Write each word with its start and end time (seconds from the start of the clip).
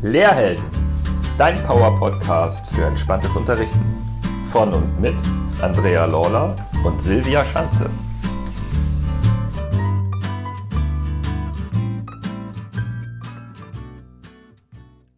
Lehrhelden, 0.00 0.64
dein 1.38 1.60
Power-Podcast 1.64 2.70
für 2.70 2.84
entspanntes 2.84 3.36
Unterrichten. 3.36 3.80
Von 4.52 4.72
und 4.72 5.00
mit 5.00 5.16
Andrea 5.60 6.04
Lawler 6.04 6.54
und 6.84 7.02
Silvia 7.02 7.44
Schanze. 7.44 7.90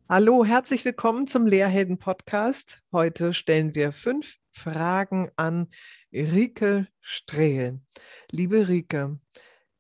Hallo, 0.08 0.46
herzlich 0.46 0.82
willkommen 0.86 1.26
zum 1.26 1.44
Lehrhelden-Podcast. 1.44 2.80
Heute 2.90 3.34
stellen 3.34 3.74
wir 3.74 3.92
fünf 3.92 4.38
Fragen 4.50 5.30
an 5.36 5.68
Rike 6.10 6.86
Strehl. 7.02 7.82
Liebe 8.30 8.68
Rike, 8.68 9.18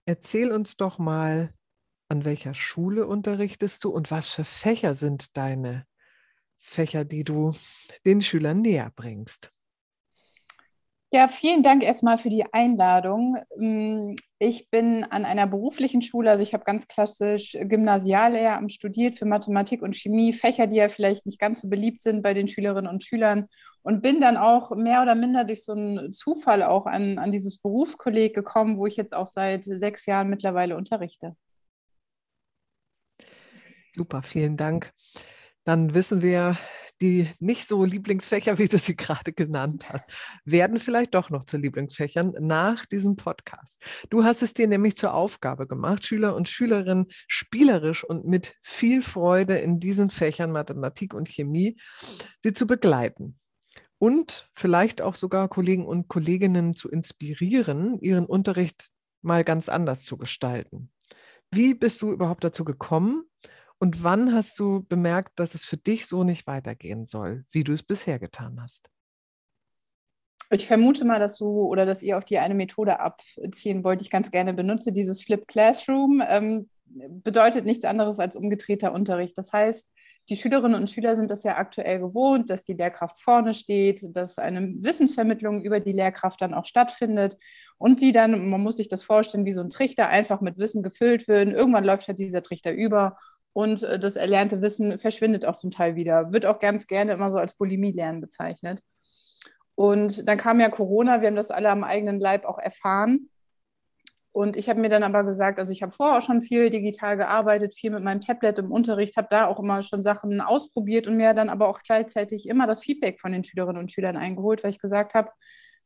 erzähl 0.04 0.52
uns 0.52 0.76
doch 0.76 0.98
mal, 0.98 1.54
an 2.10 2.24
welcher 2.24 2.54
Schule 2.54 3.06
unterrichtest 3.06 3.84
du 3.84 3.90
und 3.90 4.10
was 4.10 4.30
für 4.30 4.44
Fächer 4.44 4.94
sind 4.94 5.36
deine 5.36 5.86
Fächer, 6.56 7.04
die 7.04 7.22
du 7.22 7.52
den 8.04 8.20
Schülern 8.20 8.60
näher 8.60 8.92
bringst? 8.94 9.52
Ja, 11.12 11.26
vielen 11.26 11.64
Dank 11.64 11.82
erstmal 11.82 12.18
für 12.18 12.30
die 12.30 12.44
Einladung. 12.52 13.36
Mm, 13.56 14.14
ich 14.38 14.70
bin 14.70 15.02
an 15.02 15.24
einer 15.24 15.48
beruflichen 15.48 16.02
Schule, 16.02 16.30
also 16.30 16.44
ich 16.44 16.54
habe 16.54 16.62
ganz 16.62 16.86
klassisch 16.86 17.56
Gymnasiallehramt 17.60 18.70
studiert 18.72 19.16
für 19.16 19.26
Mathematik 19.26 19.82
und 19.82 19.96
Chemie, 19.96 20.32
Fächer, 20.32 20.68
die 20.68 20.76
ja 20.76 20.88
vielleicht 20.88 21.26
nicht 21.26 21.40
ganz 21.40 21.62
so 21.62 21.68
beliebt 21.68 22.00
sind 22.02 22.22
bei 22.22 22.32
den 22.32 22.46
Schülerinnen 22.46 22.88
und 22.88 23.02
Schülern 23.02 23.48
und 23.82 24.02
bin 24.02 24.20
dann 24.20 24.36
auch 24.36 24.70
mehr 24.76 25.02
oder 25.02 25.16
minder 25.16 25.42
durch 25.42 25.64
so 25.64 25.72
einen 25.72 26.12
Zufall 26.12 26.62
auch 26.62 26.86
an, 26.86 27.18
an 27.18 27.32
dieses 27.32 27.58
Berufskolleg 27.58 28.32
gekommen, 28.32 28.78
wo 28.78 28.86
ich 28.86 28.96
jetzt 28.96 29.14
auch 29.14 29.26
seit 29.26 29.64
sechs 29.64 30.06
Jahren 30.06 30.30
mittlerweile 30.30 30.76
unterrichte. 30.76 31.34
Super, 33.92 34.22
vielen 34.22 34.56
Dank. 34.56 34.92
Dann 35.64 35.94
wissen 35.94 36.22
wir, 36.22 36.56
die 37.00 37.30
nicht 37.38 37.66
so 37.66 37.84
Lieblingsfächer, 37.84 38.58
wie 38.58 38.68
du 38.68 38.78
sie 38.78 38.96
gerade 38.96 39.32
genannt 39.32 39.88
hast, 39.88 40.08
werden 40.44 40.78
vielleicht 40.78 41.14
doch 41.14 41.30
noch 41.30 41.44
zu 41.44 41.56
Lieblingsfächern 41.56 42.34
nach 42.40 42.84
diesem 42.86 43.16
Podcast. 43.16 43.82
Du 44.10 44.24
hast 44.24 44.42
es 44.42 44.54
dir 44.54 44.68
nämlich 44.68 44.96
zur 44.96 45.14
Aufgabe 45.14 45.66
gemacht, 45.66 46.04
Schüler 46.04 46.36
und 46.36 46.48
Schülerinnen 46.48 47.06
spielerisch 47.26 48.04
und 48.04 48.26
mit 48.26 48.56
viel 48.62 49.02
Freude 49.02 49.58
in 49.58 49.80
diesen 49.80 50.10
Fächern 50.10 50.52
Mathematik 50.52 51.14
und 51.14 51.28
Chemie 51.28 51.78
sie 52.42 52.52
zu 52.52 52.66
begleiten 52.66 53.38
und 53.98 54.50
vielleicht 54.54 55.02
auch 55.02 55.14
sogar 55.14 55.48
Kollegen 55.48 55.86
und 55.86 56.08
Kolleginnen 56.08 56.74
zu 56.74 56.90
inspirieren, 56.90 57.98
ihren 58.00 58.26
Unterricht 58.26 58.88
mal 59.22 59.44
ganz 59.44 59.68
anders 59.68 60.04
zu 60.04 60.16
gestalten. 60.16 60.90
Wie 61.50 61.74
bist 61.74 62.02
du 62.02 62.12
überhaupt 62.12 62.44
dazu 62.44 62.64
gekommen 62.64 63.24
und 63.80 64.04
wann 64.04 64.34
hast 64.34 64.58
du 64.58 64.84
bemerkt, 64.88 65.40
dass 65.40 65.54
es 65.54 65.64
für 65.64 65.78
dich 65.78 66.06
so 66.06 66.22
nicht 66.22 66.46
weitergehen 66.46 67.06
soll, 67.06 67.46
wie 67.50 67.64
du 67.64 67.72
es 67.72 67.82
bisher 67.82 68.18
getan 68.18 68.60
hast? 68.60 68.90
Ich 70.50 70.66
vermute 70.66 71.04
mal, 71.04 71.18
dass 71.18 71.38
du 71.38 71.46
oder 71.46 71.86
dass 71.86 72.02
ihr 72.02 72.18
auf 72.18 72.24
die 72.24 72.38
eine 72.38 72.54
Methode 72.54 73.00
abziehen 73.00 73.82
wollt, 73.82 74.02
ich 74.02 74.10
ganz 74.10 74.30
gerne 74.30 74.52
benutze. 74.52 74.92
Dieses 74.92 75.22
Flip 75.22 75.46
Classroom 75.46 76.22
ähm, 76.28 76.68
bedeutet 76.84 77.64
nichts 77.64 77.84
anderes 77.84 78.18
als 78.18 78.36
umgedrehter 78.36 78.92
Unterricht. 78.92 79.38
Das 79.38 79.52
heißt, 79.52 79.90
die 80.28 80.36
Schülerinnen 80.36 80.78
und 80.78 80.90
Schüler 80.90 81.16
sind 81.16 81.30
das 81.30 81.42
ja 81.44 81.56
aktuell 81.56 82.00
gewohnt, 82.00 82.50
dass 82.50 82.64
die 82.64 82.74
Lehrkraft 82.74 83.20
vorne 83.22 83.54
steht, 83.54 84.14
dass 84.14 84.38
eine 84.38 84.74
Wissensvermittlung 84.80 85.62
über 85.62 85.80
die 85.80 85.92
Lehrkraft 85.92 86.42
dann 86.42 86.52
auch 86.52 86.66
stattfindet 86.66 87.38
und 87.78 88.00
die 88.02 88.12
dann, 88.12 88.50
man 88.50 88.60
muss 88.60 88.76
sich 88.76 88.88
das 88.88 89.02
vorstellen, 89.02 89.46
wie 89.46 89.52
so 89.52 89.62
ein 89.62 89.70
Trichter 89.70 90.08
einfach 90.08 90.40
mit 90.40 90.58
Wissen 90.58 90.82
gefüllt 90.82 91.28
werden. 91.28 91.54
Irgendwann 91.54 91.84
läuft 91.84 92.08
halt 92.08 92.18
dieser 92.18 92.42
Trichter 92.42 92.72
über 92.72 93.16
und 93.52 93.82
äh, 93.82 93.98
das 93.98 94.16
erlernte 94.16 94.62
Wissen 94.62 94.98
verschwindet 94.98 95.44
auch 95.44 95.56
zum 95.56 95.70
Teil 95.70 95.96
wieder. 95.96 96.32
Wird 96.32 96.46
auch 96.46 96.58
ganz 96.58 96.86
gerne 96.86 97.12
immer 97.12 97.30
so 97.30 97.38
als 97.38 97.56
Bulimie-Lernen 97.56 98.20
bezeichnet. 98.20 98.80
Und 99.74 100.28
dann 100.28 100.38
kam 100.38 100.60
ja 100.60 100.68
Corona, 100.68 101.20
wir 101.20 101.28
haben 101.28 101.36
das 101.36 101.50
alle 101.50 101.70
am 101.70 101.84
eigenen 101.84 102.20
Leib 102.20 102.44
auch 102.44 102.58
erfahren. 102.58 103.30
Und 104.32 104.56
ich 104.56 104.68
habe 104.68 104.80
mir 104.80 104.90
dann 104.90 105.02
aber 105.02 105.24
gesagt, 105.24 105.58
also 105.58 105.72
ich 105.72 105.82
habe 105.82 105.90
vorher 105.90 106.18
auch 106.18 106.22
schon 106.22 106.42
viel 106.42 106.70
digital 106.70 107.16
gearbeitet, 107.16 107.74
viel 107.74 107.90
mit 107.90 108.04
meinem 108.04 108.20
Tablet 108.20 108.58
im 108.58 108.70
Unterricht, 108.70 109.16
habe 109.16 109.26
da 109.30 109.46
auch 109.46 109.58
immer 109.58 109.82
schon 109.82 110.02
Sachen 110.02 110.40
ausprobiert 110.40 111.08
und 111.08 111.16
mir 111.16 111.34
dann 111.34 111.48
aber 111.48 111.68
auch 111.68 111.80
gleichzeitig 111.80 112.48
immer 112.48 112.68
das 112.68 112.82
Feedback 112.82 113.18
von 113.18 113.32
den 113.32 113.42
Schülerinnen 113.42 113.80
und 113.80 113.90
Schülern 113.90 114.16
eingeholt, 114.16 114.62
weil 114.62 114.70
ich 114.70 114.78
gesagt 114.78 115.14
habe, 115.14 115.30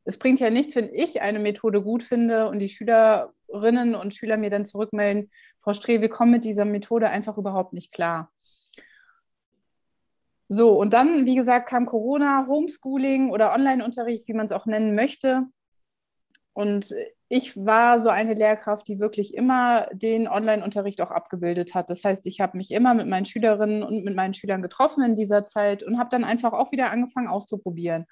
es 0.05 0.17
bringt 0.17 0.39
ja 0.39 0.49
nichts, 0.49 0.75
wenn 0.75 0.93
ich 0.93 1.21
eine 1.21 1.39
Methode 1.39 1.81
gut 1.81 2.03
finde 2.03 2.47
und 2.47 2.59
die 2.59 2.69
Schülerinnen 2.69 3.95
und 3.95 4.13
Schüler 4.13 4.37
mir 4.37 4.51
dann 4.51 4.65
zurückmelden, 4.65 5.31
Frau 5.57 5.73
Streh, 5.73 5.99
wir 5.99 6.09
kommen 6.09 6.31
mit 6.31 6.45
dieser 6.45 6.65
Methode 6.65 7.09
einfach 7.09 7.37
überhaupt 7.37 7.73
nicht 7.73 7.91
klar. 7.91 8.31
So, 10.47 10.79
und 10.79 10.93
dann, 10.93 11.25
wie 11.25 11.35
gesagt, 11.35 11.67
kam 11.67 11.87
Corona, 11.87 12.45
Homeschooling 12.47 13.31
oder 13.31 13.51
Online-Unterricht, 13.53 14.27
wie 14.27 14.33
man 14.33 14.45
es 14.45 14.51
auch 14.51 14.67
nennen 14.67 14.93
möchte. 14.93 15.45
Und 16.53 16.93
ich 17.27 17.57
war 17.57 17.99
so 17.99 18.09
eine 18.09 18.35
Lehrkraft, 18.35 18.87
die 18.87 18.99
wirklich 18.99 19.33
immer 19.33 19.87
den 19.91 20.27
Online-Unterricht 20.27 21.01
auch 21.01 21.09
abgebildet 21.09 21.73
hat. 21.73 21.89
Das 21.89 22.03
heißt, 22.03 22.27
ich 22.27 22.39
habe 22.41 22.57
mich 22.57 22.69
immer 22.69 22.93
mit 22.93 23.07
meinen 23.07 23.25
Schülerinnen 23.25 23.81
und 23.81 24.05
mit 24.05 24.15
meinen 24.15 24.35
Schülern 24.35 24.61
getroffen 24.61 25.03
in 25.03 25.15
dieser 25.15 25.43
Zeit 25.43 25.81
und 25.81 25.97
habe 25.97 26.11
dann 26.11 26.23
einfach 26.23 26.53
auch 26.53 26.71
wieder 26.71 26.91
angefangen 26.91 27.27
auszuprobieren. 27.27 28.05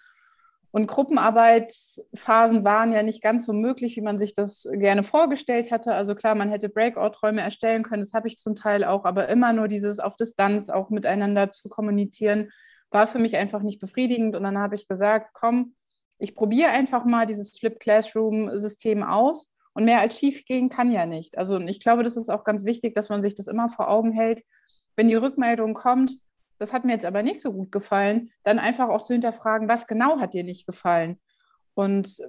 Und 0.74 0.88
Gruppenarbeitsphasen 0.88 2.64
waren 2.64 2.94
ja 2.94 3.04
nicht 3.04 3.22
ganz 3.22 3.46
so 3.46 3.54
möglich, 3.54 3.96
wie 3.96 4.02
man 4.02 4.18
sich 4.18 4.34
das 4.34 4.68
gerne 4.72 5.04
vorgestellt 5.04 5.70
hatte. 5.70 5.94
Also 5.94 6.16
klar, 6.16 6.34
man 6.34 6.50
hätte 6.50 6.68
Breakout-Räume 6.68 7.42
erstellen 7.42 7.84
können, 7.84 8.02
das 8.02 8.14
habe 8.14 8.28
ich 8.28 8.40
zum 8.40 8.56
Teil 8.56 8.84
auch, 8.84 9.06
aber 9.06 9.30
immer 9.30 9.54
nur 9.54 9.68
dieses 9.68 10.00
auf 10.00 10.18
Distanz 10.18 10.70
auch 10.70 10.90
miteinander 10.90 11.52
zu 11.52 11.70
kommunizieren, 11.70 12.50
war 12.90 13.06
für 13.06 13.20
mich 13.20 13.38
einfach 13.38 13.62
nicht 13.62 13.80
befriedigend. 13.80 14.36
Und 14.36 14.42
dann 14.42 14.58
habe 14.58 14.74
ich 14.74 14.88
gesagt, 14.88 15.30
komm, 15.34 15.76
ich 16.18 16.34
probiere 16.34 16.70
einfach 16.70 17.06
mal 17.06 17.28
dieses 17.28 17.56
Flip 17.56 17.80
Classroom-System 17.80 19.04
aus. 19.04 19.52
Und 19.76 19.86
mehr 19.86 20.00
als 20.00 20.18
schief 20.18 20.44
gehen 20.46 20.70
kann 20.70 20.92
ja 20.92 21.06
nicht. 21.06 21.38
Also 21.38 21.60
ich 21.60 21.82
glaube, 21.82 22.02
das 22.04 22.18
ist 22.18 22.30
auch 22.30 22.44
ganz 22.44 22.66
wichtig, 22.66 22.96
dass 22.96 23.10
man 23.10 23.22
sich 23.22 23.36
das 23.36 23.46
immer 23.46 23.70
vor 23.70 23.90
Augen 23.90 24.12
hält. 24.12 24.42
Wenn 24.96 25.08
die 25.08 25.14
Rückmeldung 25.14 25.76
kommt, 25.76 26.18
das 26.64 26.72
hat 26.72 26.86
mir 26.86 26.94
jetzt 26.94 27.04
aber 27.04 27.24
nicht 27.24 27.42
so 27.42 27.52
gut 27.52 27.74
gefallen, 27.74 28.32
dann 28.44 28.58
einfach 28.58 28.88
auch 28.88 29.02
zu 29.02 29.12
hinterfragen, 29.12 29.68
was 29.68 29.86
genau 29.86 30.22
hat 30.22 30.34
dir 30.34 30.46
nicht 30.46 30.66
gefallen. 30.66 31.20
Und 31.74 32.20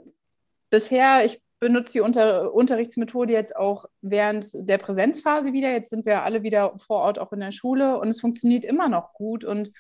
bisher, 0.71 1.25
ich 1.25 1.41
benutze 1.61 1.93
die 1.93 2.01
Unter 2.01 2.53
Unterrichtsmethode 2.53 3.33
jetzt 3.33 3.55
auch 3.55 3.85
während 4.03 4.49
der 4.69 4.79
Präsenzphase 4.79 5.53
wieder. 5.53 5.71
Jetzt 5.71 5.91
sind 5.91 6.05
wir 6.05 6.25
alle 6.25 6.43
wieder 6.43 6.77
vor 6.79 6.99
Ort 6.99 7.21
auch 7.21 7.33
in 7.33 7.39
der 7.39 7.53
Schule 7.53 7.97
und 8.01 8.09
es 8.09 8.21
funktioniert 8.21 8.65
immer 8.65 8.89
noch 8.89 9.13
gut. 9.13 9.45
Und 9.45 9.71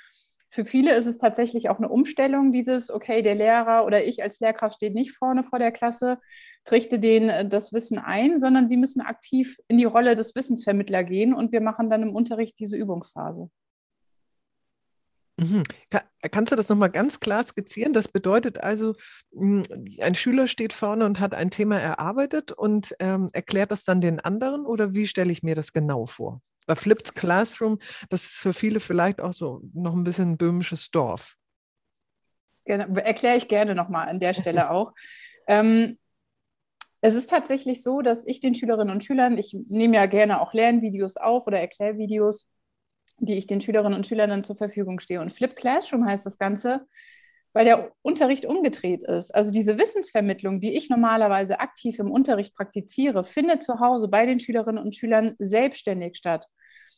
für 0.49 0.65
viele 0.65 0.95
ist 0.95 1.07
es 1.07 1.19
tatsächlich 1.19 1.69
auch 1.69 1.79
eine 1.79 1.89
Umstellung, 1.89 2.53
dieses, 2.53 2.93
okay, 2.93 3.23
der 3.23 3.35
Lehrer 3.35 3.85
oder 3.85 4.05
ich 4.05 4.23
als 4.23 4.39
Lehrkraft 4.39 4.77
steht 4.77 4.95
nicht 4.95 5.11
vorne 5.11 5.43
vor 5.43 5.59
der 5.59 5.73
Klasse, 5.73 6.21
trichte 6.65 7.01
denen 7.01 7.29
äh, 7.29 7.49
das 7.49 7.73
Wissen 7.73 7.99
ein, 7.99 8.39
sondern 8.39 8.69
sie 8.69 8.77
müssen 8.77 9.01
aktiv 9.01 9.59
in 9.67 9.79
die 9.79 9.85
Rolle 9.85 10.15
des 10.15 10.37
Wissensvermittler 10.37 11.03
gehen 11.03 11.35
und 11.35 11.51
wir 11.51 11.61
machen 11.61 11.91
dann 11.91 12.05
im 12.05 12.15
Unterricht 12.15 12.57
diese 12.61 12.77
Übungsphase. 12.77 13.51
Mhm. 15.37 15.65
Kannst 16.31 16.53
du 16.53 16.57
das 16.57 16.69
nochmal 16.69 16.91
ganz 16.91 17.19
klar 17.19 17.43
skizzieren? 17.45 17.93
Das 17.93 18.09
bedeutet 18.09 18.59
also, 18.59 18.95
hm, 19.33 19.65
ein 20.01 20.15
Schüler 20.15 20.47
steht 20.47 20.73
vorne 20.73 21.05
und 21.05 21.19
hat 21.19 21.35
ein 21.35 21.51
Thema 21.51 21.81
erarbeitet 21.81 22.53
und 22.53 22.95
ähm, 23.01 23.29
erklärt 23.33 23.73
das 23.73 23.85
dann 23.85 24.01
den 24.01 24.21
anderen 24.21 24.65
oder 24.65 24.95
wie 24.95 25.07
stelle 25.07 25.33
ich 25.33 25.43
mir 25.43 25.55
das 25.55 25.73
genau 25.73 26.07
vor? 26.07 26.41
Bei 26.67 26.77
Flipped 26.77 27.15
Classroom, 27.15 27.79
das 28.11 28.25
ist 28.25 28.37
für 28.37 28.55
viele 28.55 28.81
vielleicht 28.81 29.21
auch 29.21 29.33
so 29.33 29.61
noch 29.75 29.95
ein 29.95 30.05
bisschen 30.05 30.33
ein 30.33 30.39
böhmisches 30.39 30.91
Dorf. 30.91 31.37
Genau, 32.65 32.87
erkläre 32.95 33.37
ich 33.37 33.49
gerne 33.49 33.75
nochmal 33.75 34.09
an 34.09 34.21
der 34.21 34.35
Stelle 34.35 34.71
auch. 34.71 34.93
ähm, 35.49 35.99
es 37.03 37.15
ist 37.15 37.29
tatsächlich 37.29 37.83
so, 37.83 38.01
dass 38.01 38.27
ich 38.27 38.41
den 38.41 38.55
Schülerinnen 38.55 38.91
und 38.91 39.05
Schülern, 39.05 39.37
ich 39.37 39.55
nehme 39.69 39.97
ja 39.97 40.07
gerne 40.07 40.41
auch 40.41 40.55
Lernvideos 40.55 41.19
auf 41.19 41.47
oder 41.47 41.61
Erklärvideos, 41.61 42.49
die 43.19 43.35
ich 43.35 43.47
den 43.47 43.61
Schülerinnen 43.61 43.97
und 43.97 44.07
Schülern 44.07 44.31
dann 44.31 44.45
zur 44.45 44.57
Verfügung 44.57 45.01
stehe. 45.01 45.21
Und 45.21 45.33
Flip 45.33 45.55
Classroom 45.55 46.07
heißt 46.07 46.27
das 46.27 46.39
Ganze, 46.39 46.87
weil 47.53 47.65
der 47.65 47.93
Unterricht 48.03 48.47
umgedreht 48.47 49.03
ist. 49.03 49.35
Also 49.35 49.53
diese 49.53 49.79
Wissensvermittlung, 49.79 50.61
die 50.61 50.77
ich 50.77 50.91
normalerweise 50.91 51.61
aktiv 51.61 51.99
im 51.99 52.11
Unterricht 52.11 52.55
praktiziere, 52.55 53.25
findet 53.25 53.63
zu 53.63 53.79
Hause 53.81 54.09
bei 54.09 54.27
den 54.27 54.41
Schülerinnen 54.41 54.83
und 54.83 54.97
Schülern 54.97 55.35
selbstständig 55.39 56.17
statt. 56.17 56.49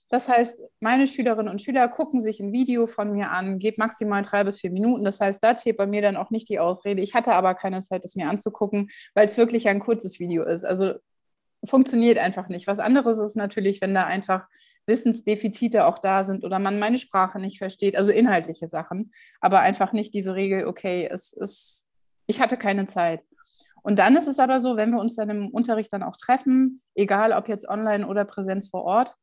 Das 0.08 0.28
heißt, 0.28 0.60
meine 0.80 1.08
Schülerinnen 1.08 1.50
und 1.50 1.60
Schüler 1.60 1.88
gucken 1.88 2.20
sich 2.20 2.38
ein 2.38 2.52
Video 2.52 2.86
von 2.86 3.12
mir 3.12 3.32
an, 3.32 3.58
geht 3.58 3.76
maximal 3.76 4.22
drei 4.22 4.44
bis 4.44 4.60
vier 4.60 4.70
Minuten. 4.70 5.04
Das 5.04 5.18
heißt, 5.20 5.42
da 5.42 5.56
zählt 5.56 5.76
bei 5.76 5.86
mir 5.86 6.00
dann 6.00 6.16
auch 6.16 6.30
nicht 6.30 6.48
die 6.48 6.60
Ausrede. 6.60 7.02
Ich 7.02 7.14
hatte 7.14 7.32
aber 7.32 7.54
keine 7.54 7.82
Zeit, 7.82 8.04
es 8.04 8.14
mir 8.14 8.28
anzugucken, 8.28 8.88
weil 9.14 9.26
es 9.26 9.36
wirklich 9.36 9.68
ein 9.68 9.80
kurzes 9.80 10.20
Video 10.20 10.44
ist. 10.44 10.64
Also 10.64 10.94
funktioniert 11.66 12.18
einfach 12.18 12.48
nicht. 12.48 12.66
Was 12.66 12.78
anderes 12.78 13.18
ist 13.18 13.36
natürlich, 13.36 13.80
wenn 13.80 13.94
da 13.94 14.04
einfach 14.04 14.46
Wissensdefizite 14.86 15.86
auch 15.86 15.98
da 15.98 16.24
sind 16.24 16.44
oder 16.44 16.58
man 16.58 16.78
meine 16.78 16.98
Sprache 16.98 17.38
nicht 17.38 17.58
versteht, 17.58 17.96
also 17.96 18.10
inhaltliche 18.12 18.68
Sachen, 18.68 19.12
aber 19.40 19.60
einfach 19.60 19.92
nicht 19.92 20.14
diese 20.14 20.34
Regel, 20.34 20.66
okay, 20.66 21.08
es 21.10 21.32
ist, 21.32 21.86
ich 22.26 22.40
hatte 22.40 22.56
keine 22.56 22.86
Zeit. 22.86 23.22
Und 23.82 23.98
dann 23.98 24.16
ist 24.16 24.26
es 24.26 24.38
aber 24.38 24.60
so, 24.60 24.76
wenn 24.76 24.90
wir 24.90 24.98
uns 25.00 25.16
dann 25.16 25.30
im 25.30 25.48
Unterricht 25.48 25.92
dann 25.92 26.02
auch 26.02 26.16
treffen, 26.16 26.82
egal 26.94 27.32
ob 27.32 27.48
jetzt 27.48 27.68
online 27.68 28.06
oder 28.06 28.24
Präsenz 28.24 28.68
vor 28.68 28.84
Ort, 28.84 29.14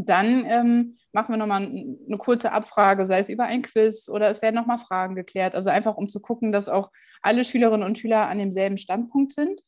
Dann 0.00 0.44
ähm, 0.46 0.96
machen 1.12 1.32
wir 1.32 1.38
nochmal 1.38 1.62
eine 1.62 2.18
kurze 2.18 2.52
Abfrage, 2.52 3.04
sei 3.04 3.18
es 3.18 3.28
über 3.28 3.44
ein 3.44 3.62
Quiz 3.62 4.08
oder 4.08 4.30
es 4.30 4.42
werden 4.42 4.54
nochmal 4.54 4.78
Fragen 4.78 5.16
geklärt. 5.16 5.56
Also 5.56 5.70
einfach, 5.70 5.96
um 5.96 6.08
zu 6.08 6.20
gucken, 6.20 6.52
dass 6.52 6.68
auch 6.68 6.92
alle 7.20 7.42
Schülerinnen 7.42 7.84
und 7.84 7.98
Schüler 7.98 8.28
an 8.28 8.38
demselben 8.38 8.78
Standpunkt 8.78 9.32
sind. 9.32 9.60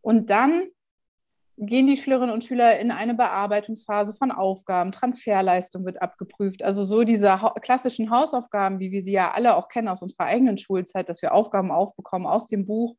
Und 0.00 0.28
dann 0.28 0.64
gehen 1.58 1.86
die 1.86 1.96
Schülerinnen 1.96 2.34
und 2.34 2.44
Schüler 2.44 2.78
in 2.78 2.90
eine 2.90 3.14
Bearbeitungsphase 3.14 4.12
von 4.12 4.30
Aufgaben. 4.30 4.92
Transferleistung 4.92 5.84
wird 5.86 6.02
abgeprüft. 6.02 6.62
Also 6.62 6.84
so 6.84 7.02
diese 7.02 7.40
ha 7.40 7.54
klassischen 7.60 8.10
Hausaufgaben, 8.10 8.78
wie 8.78 8.92
wir 8.92 9.02
sie 9.02 9.12
ja 9.12 9.32
alle 9.32 9.56
auch 9.56 9.68
kennen 9.68 9.88
aus 9.88 10.02
unserer 10.02 10.26
eigenen 10.26 10.58
Schulzeit, 10.58 11.08
dass 11.08 11.22
wir 11.22 11.32
Aufgaben 11.32 11.70
aufbekommen 11.70 12.26
aus 12.26 12.46
dem 12.46 12.66
Buch, 12.66 12.96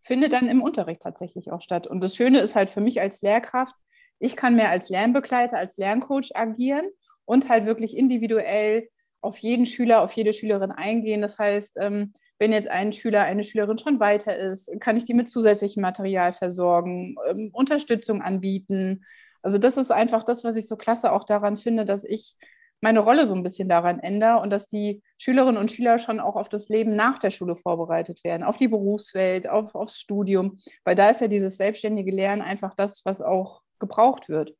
findet 0.00 0.32
dann 0.32 0.48
im 0.48 0.62
Unterricht 0.62 1.02
tatsächlich 1.02 1.52
auch 1.52 1.60
statt. 1.60 1.86
Und 1.86 2.00
das 2.00 2.16
Schöne 2.16 2.40
ist 2.40 2.56
halt 2.56 2.70
für 2.70 2.80
mich 2.80 3.00
als 3.00 3.22
Lehrkraft, 3.22 3.76
ich 4.18 4.36
kann 4.36 4.56
mehr 4.56 4.70
als 4.70 4.88
Lernbegleiter, 4.88 5.58
als 5.58 5.76
Lerncoach 5.76 6.30
agieren 6.34 6.86
und 7.24 7.48
halt 7.48 7.66
wirklich 7.66 7.96
individuell 7.96 8.88
auf 9.20 9.38
jeden 9.38 9.66
Schüler, 9.66 10.02
auf 10.02 10.12
jede 10.12 10.32
Schülerin 10.32 10.70
eingehen. 10.70 11.22
Das 11.22 11.38
heißt, 11.38 11.78
ähm, 11.80 12.12
wenn 12.38 12.52
jetzt 12.52 12.68
ein 12.68 12.92
Schüler, 12.92 13.22
eine 13.22 13.44
Schülerin 13.44 13.78
schon 13.78 14.00
weiter 14.00 14.36
ist, 14.36 14.70
kann 14.80 14.96
ich 14.96 15.04
die 15.04 15.14
mit 15.14 15.28
zusätzlichem 15.28 15.80
Material 15.80 16.32
versorgen, 16.32 17.16
ähm, 17.28 17.50
Unterstützung 17.52 18.22
anbieten. 18.22 19.04
Also 19.42 19.58
das 19.58 19.76
ist 19.76 19.92
einfach 19.92 20.24
das, 20.24 20.44
was 20.44 20.56
ich 20.56 20.66
so 20.66 20.76
klasse 20.76 21.12
auch 21.12 21.24
daran 21.24 21.56
finde, 21.56 21.84
dass 21.84 22.04
ich 22.04 22.36
meine 22.82 22.98
Rolle 22.98 23.26
so 23.26 23.34
ein 23.34 23.44
bisschen 23.44 23.68
daran 23.68 24.00
ändere 24.00 24.40
und 24.40 24.50
dass 24.50 24.68
die 24.68 25.02
Schülerinnen 25.16 25.56
und 25.56 25.70
Schüler 25.70 25.98
schon 25.98 26.18
auch 26.18 26.34
auf 26.34 26.48
das 26.48 26.68
Leben 26.68 26.96
nach 26.96 27.20
der 27.20 27.30
Schule 27.30 27.54
vorbereitet 27.54 28.24
werden, 28.24 28.42
auf 28.42 28.56
die 28.56 28.68
Berufswelt, 28.68 29.48
auf, 29.48 29.74
aufs 29.76 29.98
Studium, 29.98 30.58
weil 30.84 30.96
da 30.96 31.08
ist 31.10 31.20
ja 31.20 31.28
dieses 31.28 31.56
selbstständige 31.56 32.10
Lernen 32.10 32.42
einfach 32.42 32.74
das, 32.74 33.04
was 33.04 33.22
auch 33.22 33.62
gebraucht 33.78 34.28
wird. 34.28 34.54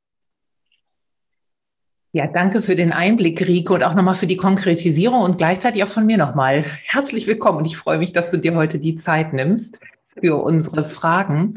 Ja, 2.14 2.26
danke 2.26 2.60
für 2.60 2.76
den 2.76 2.92
Einblick, 2.92 3.48
Rico, 3.48 3.72
und 3.72 3.82
auch 3.84 3.94
nochmal 3.94 4.14
für 4.14 4.26
die 4.26 4.36
Konkretisierung 4.36 5.22
und 5.22 5.38
gleichzeitig 5.38 5.82
auch 5.82 5.88
von 5.88 6.04
mir 6.04 6.18
nochmal 6.18 6.62
herzlich 6.84 7.26
willkommen. 7.26 7.56
Und 7.56 7.64
ich 7.64 7.78
freue 7.78 7.96
mich, 7.96 8.12
dass 8.12 8.28
du 8.28 8.36
dir 8.36 8.54
heute 8.54 8.78
die 8.78 8.98
Zeit 8.98 9.32
nimmst 9.32 9.78
für 10.20 10.36
unsere 10.36 10.84
Fragen. 10.84 11.54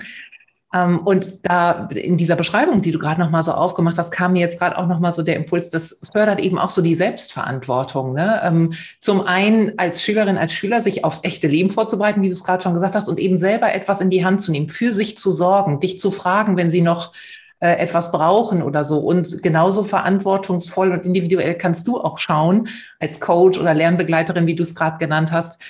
Ähm, 0.74 1.00
und 1.00 1.46
da 1.46 1.90
in 1.90 2.16
dieser 2.16 2.38
Beschreibung, 2.38 2.82
die 2.82 2.94
du 2.94 3.00
gerade 3.00 3.20
nochmal 3.20 3.44
so 3.44 3.52
aufgemacht 3.52 3.98
hast, 3.98 4.12
kam 4.12 4.32
mir 4.32 4.40
jetzt 4.40 4.58
gerade 4.58 4.78
auch 4.78 4.88
nochmal 4.88 5.12
so 5.12 5.24
der 5.24 5.36
Impuls, 5.36 5.72
das 5.72 6.00
fördert 6.10 6.40
eben 6.40 6.58
auch 6.58 6.70
so 6.70 6.82
die 6.82 6.96
Selbstverantwortung. 6.96 8.14
Ne? 8.14 8.40
Ähm, 8.42 8.72
zum 9.02 9.28
einen 9.28 9.78
als 9.78 10.02
Schülerin, 10.02 10.38
als 10.38 10.54
Schüler 10.54 10.80
sich 10.80 11.04
aufs 11.04 11.26
echte 11.26 11.50
Leben 11.50 11.70
vorzubereiten, 11.70 12.22
wie 12.22 12.30
du 12.30 12.34
es 12.34 12.46
gerade 12.46 12.64
schon 12.64 12.76
gesagt 12.76 12.96
hast, 12.96 13.10
und 13.10 13.20
eben 13.20 13.38
selber 13.38 13.74
etwas 13.74 14.00
in 14.00 14.10
die 14.10 14.24
Hand 14.24 14.42
zu 14.42 14.54
nehmen, 14.54 14.70
für 14.70 14.94
sich 14.94 15.18
zu 15.18 15.32
sorgen, 15.32 15.82
dich 15.82 16.00
zu 16.00 16.12
fragen, 16.12 16.56
wenn 16.56 16.72
sie 16.72 16.82
noch 16.82 17.12
äh, 17.60 17.78
etwas 17.78 18.12
brauchen 18.12 18.62
oder 18.62 18.84
so. 18.84 19.00
Und 19.00 19.42
genauso 19.42 19.84
verantwortungsvoll 19.84 20.92
und 20.92 21.06
individuell 21.06 21.56
kannst 21.58 21.88
du 21.88 22.00
auch 22.00 22.20
schauen, 22.20 22.68
als 23.00 23.20
Coach 23.20 23.60
oder 23.60 23.74
Lernbegleiterin, 23.74 24.48
wie 24.48 24.56
du 24.56 24.64
es 24.64 24.76
gerade 24.76 24.98
genannt 24.98 25.32
hast, 25.32 25.62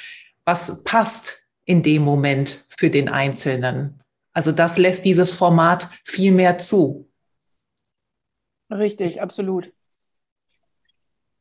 was 0.45 0.83
passt 0.83 1.43
in 1.65 1.83
dem 1.83 2.03
Moment 2.03 2.65
für 2.77 2.89
den 2.89 3.09
Einzelnen. 3.09 4.01
Also 4.33 4.51
das 4.51 4.77
lässt 4.77 5.05
dieses 5.05 5.33
Format 5.33 5.89
viel 6.03 6.31
mehr 6.31 6.57
zu. 6.57 7.09
Richtig, 8.69 9.21
absolut. 9.21 9.71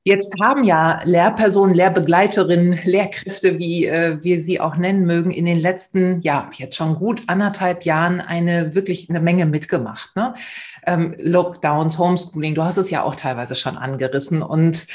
Jetzt 0.07 0.35
haben 0.39 0.65
ja 0.65 1.01
Lehrpersonen, 1.05 1.75
Lehrbegleiterinnen, 1.75 2.79
Lehrkräfte, 2.85 3.59
wie 3.59 3.87
äh, 3.87 4.19
wir 4.23 4.39
sie 4.39 4.61
auch 4.61 4.77
nennen 4.77 5.07
mögen, 5.07 5.31
in 5.31 5.47
den 5.47 5.59
letzten, 5.59 6.21
ja, 6.21 6.51
jetzt 6.53 6.77
schon 6.77 6.97
gut 6.97 7.23
anderthalb 7.27 7.85
Jahren 7.87 8.21
eine 8.21 8.75
wirklich 8.75 9.09
eine 9.09 9.21
Menge 9.21 9.47
mitgemacht. 9.47 10.15
Ne? 10.15 10.35
Ähm, 10.87 11.15
Lockdowns, 11.19 11.99
Homeschooling, 11.99 12.55
du 12.55 12.63
hast 12.63 12.77
es 12.77 12.91
ja 12.91 13.03
auch 13.03 13.17
teilweise 13.17 13.55
schon 13.55 13.79
angerissen. 13.79 14.43
Und 14.43 14.87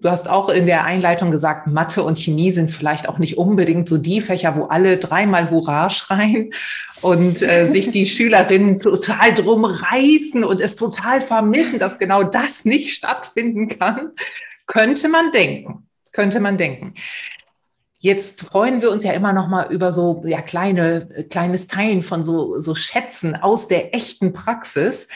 Du 0.00 0.08
hast 0.08 0.30
auch 0.30 0.48
in 0.48 0.66
der 0.66 0.84
Einleitung 0.84 1.32
gesagt, 1.32 1.66
Mathe 1.66 2.04
und 2.04 2.18
Chemie 2.18 2.52
sind 2.52 2.70
vielleicht 2.70 3.08
auch 3.08 3.18
nicht 3.18 3.36
unbedingt 3.36 3.88
so 3.88 3.98
die 3.98 4.20
Fächer, 4.20 4.54
wo 4.54 4.66
alle 4.66 4.96
dreimal 4.96 5.50
Hurra 5.50 5.90
schreien 5.90 6.52
und 7.00 7.42
äh, 7.42 7.68
sich 7.68 7.90
die 7.90 8.06
Schülerinnen 8.06 8.78
total 8.78 9.34
drum 9.34 9.64
reißen 9.64 10.44
und 10.44 10.60
es 10.60 10.76
total 10.76 11.20
vermissen, 11.20 11.80
dass 11.80 11.98
genau 11.98 12.22
das 12.22 12.64
nicht 12.64 12.94
stattfinden 12.94 13.68
kann. 13.68 14.12
Könnte 14.68 15.08
man 15.08 15.32
denken, 15.32 15.88
könnte 16.12 16.40
man 16.40 16.58
denken. 16.58 16.94
Jetzt 17.98 18.42
freuen 18.42 18.80
wir 18.80 18.92
uns 18.92 19.02
ja 19.02 19.12
immer 19.12 19.32
noch 19.32 19.48
mal 19.48 19.72
über 19.72 19.92
so 19.92 20.22
ja 20.24 20.40
kleine 20.40 21.08
kleines 21.30 21.66
Teilen 21.66 22.04
von 22.04 22.22
so 22.22 22.60
so 22.60 22.76
Schätzen 22.76 23.34
aus 23.34 23.66
der 23.66 23.94
echten 23.94 24.32
Praxis. 24.32 25.08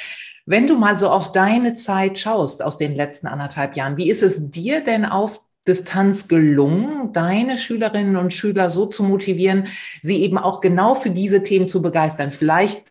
Wenn 0.46 0.66
du 0.66 0.76
mal 0.76 0.98
so 0.98 1.08
auf 1.08 1.30
deine 1.30 1.74
Zeit 1.74 2.18
schaust 2.18 2.64
aus 2.64 2.78
den 2.78 2.96
letzten 2.96 3.28
anderthalb 3.28 3.76
Jahren, 3.76 3.96
wie 3.96 4.10
ist 4.10 4.24
es 4.24 4.50
dir 4.50 4.82
denn 4.82 5.04
auf 5.04 5.40
Distanz 5.68 6.26
gelungen, 6.26 7.12
deine 7.12 7.56
Schülerinnen 7.56 8.16
und 8.16 8.34
Schüler 8.34 8.68
so 8.70 8.86
zu 8.86 9.04
motivieren, 9.04 9.68
sie 10.02 10.22
eben 10.22 10.38
auch 10.38 10.60
genau 10.60 10.96
für 10.96 11.10
diese 11.10 11.44
Themen 11.44 11.68
zu 11.68 11.82
begeistern? 11.82 12.32
Vielleicht 12.32 12.82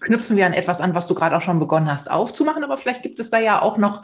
knüpfen 0.00 0.36
wir 0.36 0.44
an 0.44 0.52
etwas 0.54 0.80
an, 0.80 0.94
was 0.94 1.06
du 1.06 1.14
gerade 1.14 1.36
auch 1.36 1.42
schon 1.42 1.60
begonnen 1.60 1.90
hast 1.90 2.10
aufzumachen, 2.10 2.64
aber 2.64 2.76
vielleicht 2.76 3.02
gibt 3.02 3.20
es 3.20 3.30
da 3.30 3.38
ja 3.38 3.62
auch 3.62 3.78
noch 3.78 4.02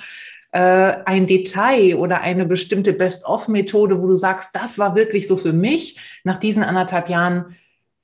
ein 0.57 1.27
Detail 1.27 1.97
oder 1.97 2.21
eine 2.21 2.47
bestimmte 2.47 2.93
Best-of-Methode, 2.93 4.01
wo 4.01 4.07
du 4.07 4.17
sagst, 4.17 4.55
das 4.55 4.79
war 4.79 4.95
wirklich 4.95 5.29
so 5.29 5.37
für 5.37 5.53
mich 5.53 6.01
nach 6.25 6.39
diesen 6.39 6.63
anderthalb 6.63 7.09
Jahren 7.09 7.57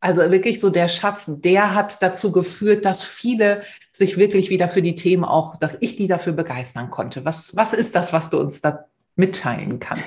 also 0.04 0.20
wirklich 0.30 0.60
so 0.60 0.68
der 0.68 0.88
Schatz, 0.88 1.30
der 1.40 1.74
hat 1.74 2.02
dazu 2.02 2.30
geführt, 2.30 2.84
dass 2.84 3.02
viele 3.02 3.62
sich 3.90 4.18
wirklich 4.18 4.50
wieder 4.50 4.68
für 4.68 4.82
die 4.82 4.96
Themen 4.96 5.24
auch, 5.24 5.56
dass 5.56 5.80
ich 5.80 5.96
die 5.96 6.08
dafür 6.08 6.34
begeistern 6.34 6.90
konnte. 6.90 7.24
Was, 7.24 7.56
was 7.56 7.72
ist 7.72 7.94
das, 7.94 8.12
was 8.12 8.28
du 8.28 8.38
uns 8.38 8.60
da 8.60 8.84
mitteilen 9.16 9.80
kannst? 9.80 10.04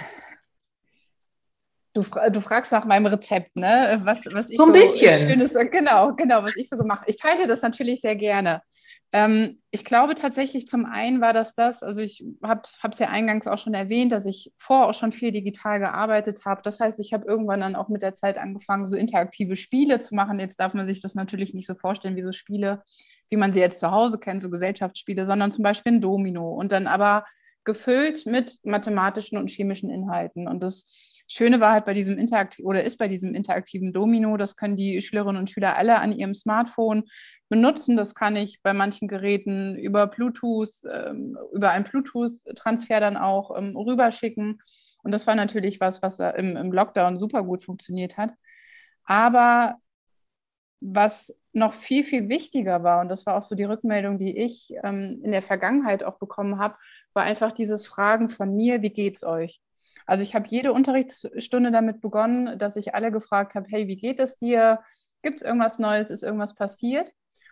Du, 1.97 2.03
du 2.03 2.41
fragst 2.41 2.71
nach 2.71 2.85
meinem 2.85 3.07
Rezept, 3.07 3.55
ne? 3.55 3.99
Was, 4.03 4.23
was 4.31 4.51
ich 4.51 4.57
so 4.57 4.65
ein 4.65 4.67
so 4.67 4.73
bisschen. 4.73 5.27
Schönes, 5.27 5.53
genau, 5.71 6.13
genau, 6.13 6.43
was 6.43 6.55
ich 6.55 6.69
so 6.69 6.77
gemacht 6.77 7.01
habe. 7.01 7.09
Ich 7.09 7.17
teile 7.17 7.47
das 7.47 7.63
natürlich 7.63 8.01
sehr 8.01 8.15
gerne. 8.15 8.61
Ähm, 9.11 9.59
ich 9.71 9.83
glaube 9.83 10.13
tatsächlich, 10.13 10.67
zum 10.67 10.85
einen 10.85 11.21
war 11.21 11.33
das 11.33 11.55
das, 11.55 11.81
also 11.81 12.01
ich 12.01 12.23
habe 12.43 12.61
es 12.91 12.99
ja 12.99 13.07
eingangs 13.09 13.47
auch 13.47 13.57
schon 13.57 13.73
erwähnt, 13.73 14.11
dass 14.11 14.27
ich 14.27 14.51
vorher 14.57 14.87
auch 14.87 14.93
schon 14.93 15.11
viel 15.11 15.31
digital 15.31 15.79
gearbeitet 15.79 16.45
habe. 16.45 16.61
Das 16.63 16.79
heißt, 16.79 16.99
ich 16.99 17.13
habe 17.13 17.25
irgendwann 17.25 17.61
dann 17.61 17.75
auch 17.75 17.87
mit 17.87 18.03
der 18.03 18.13
Zeit 18.13 18.37
angefangen, 18.37 18.85
so 18.85 18.95
interaktive 18.95 19.55
Spiele 19.55 19.97
zu 19.97 20.13
machen. 20.13 20.39
Jetzt 20.39 20.59
darf 20.59 20.75
man 20.75 20.85
sich 20.85 21.01
das 21.01 21.15
natürlich 21.15 21.55
nicht 21.55 21.65
so 21.65 21.73
vorstellen 21.73 22.15
wie 22.15 22.21
so 22.21 22.31
Spiele, 22.31 22.83
wie 23.31 23.37
man 23.37 23.55
sie 23.55 23.59
jetzt 23.59 23.79
zu 23.79 23.89
Hause 23.89 24.19
kennt, 24.19 24.43
so 24.43 24.51
Gesellschaftsspiele, 24.51 25.25
sondern 25.25 25.49
zum 25.49 25.63
Beispiel 25.63 25.93
ein 25.93 26.01
Domino 26.01 26.47
und 26.51 26.71
dann 26.71 26.85
aber 26.85 27.25
gefüllt 27.63 28.27
mit 28.27 28.59
mathematischen 28.63 29.39
und 29.39 29.49
chemischen 29.49 29.89
Inhalten. 29.89 30.47
Und 30.47 30.61
das 30.61 30.85
Schöne 31.27 31.59
war 31.59 31.73
halt 31.73 31.85
bei 31.85 31.93
diesem 31.93 32.17
interaktiven 32.17 32.65
oder 32.65 32.83
ist 32.83 32.97
bei 32.97 33.07
diesem 33.07 33.35
interaktiven 33.35 33.91
Domino, 33.91 34.37
das 34.37 34.55
können 34.55 34.77
die 34.77 35.01
Schülerinnen 35.01 35.39
und 35.39 35.49
Schüler 35.49 35.75
alle 35.75 35.99
an 35.99 36.13
ihrem 36.13 36.33
Smartphone 36.33 37.03
benutzen. 37.49 37.97
Das 37.97 38.15
kann 38.15 38.35
ich 38.35 38.61
bei 38.63 38.73
manchen 38.73 39.07
Geräten 39.07 39.75
über 39.77 40.07
Bluetooth, 40.07 40.69
ähm, 40.91 41.37
über 41.53 41.71
einen 41.71 41.83
Bluetooth-Transfer 41.83 42.99
dann 42.99 43.17
auch 43.17 43.57
ähm, 43.57 43.75
rüberschicken. 43.75 44.59
Und 45.03 45.11
das 45.11 45.27
war 45.27 45.35
natürlich 45.35 45.79
was, 45.79 46.01
was 46.01 46.19
im, 46.19 46.55
im 46.55 46.71
Lockdown 46.71 47.17
super 47.17 47.43
gut 47.43 47.63
funktioniert 47.63 48.17
hat. 48.17 48.31
Aber 49.03 49.75
was 50.79 51.33
noch 51.53 51.73
viel, 51.73 52.03
viel 52.03 52.29
wichtiger 52.29 52.83
war, 52.83 53.01
und 53.01 53.09
das 53.09 53.25
war 53.25 53.35
auch 53.35 53.43
so 53.43 53.55
die 53.55 53.63
Rückmeldung, 53.63 54.19
die 54.19 54.37
ich 54.37 54.73
ähm, 54.83 55.21
in 55.23 55.31
der 55.31 55.41
Vergangenheit 55.41 56.03
auch 56.03 56.19
bekommen 56.19 56.59
habe, 56.59 56.75
war 57.13 57.23
einfach 57.23 57.51
dieses 57.51 57.87
Fragen 57.87 58.29
von 58.29 58.55
mir, 58.55 58.81
wie 58.81 58.91
geht's 58.91 59.23
euch? 59.23 59.59
Also 60.05 60.23
ich 60.23 60.35
habe 60.35 60.47
jede 60.47 60.73
Unterrichtsstunde 60.73 61.71
damit 61.71 62.01
begonnen, 62.01 62.57
dass 62.59 62.75
ich 62.75 62.95
alle 62.95 63.11
gefragt 63.11 63.55
habe, 63.55 63.67
hey, 63.69 63.87
wie 63.87 63.97
geht 63.97 64.19
es 64.19 64.37
dir? 64.37 64.79
Gibt 65.23 65.37
es 65.37 65.41
irgendwas 65.41 65.79
Neues? 65.79 66.09
Ist 66.09 66.23
irgendwas 66.23 66.55
passiert? 66.55 67.11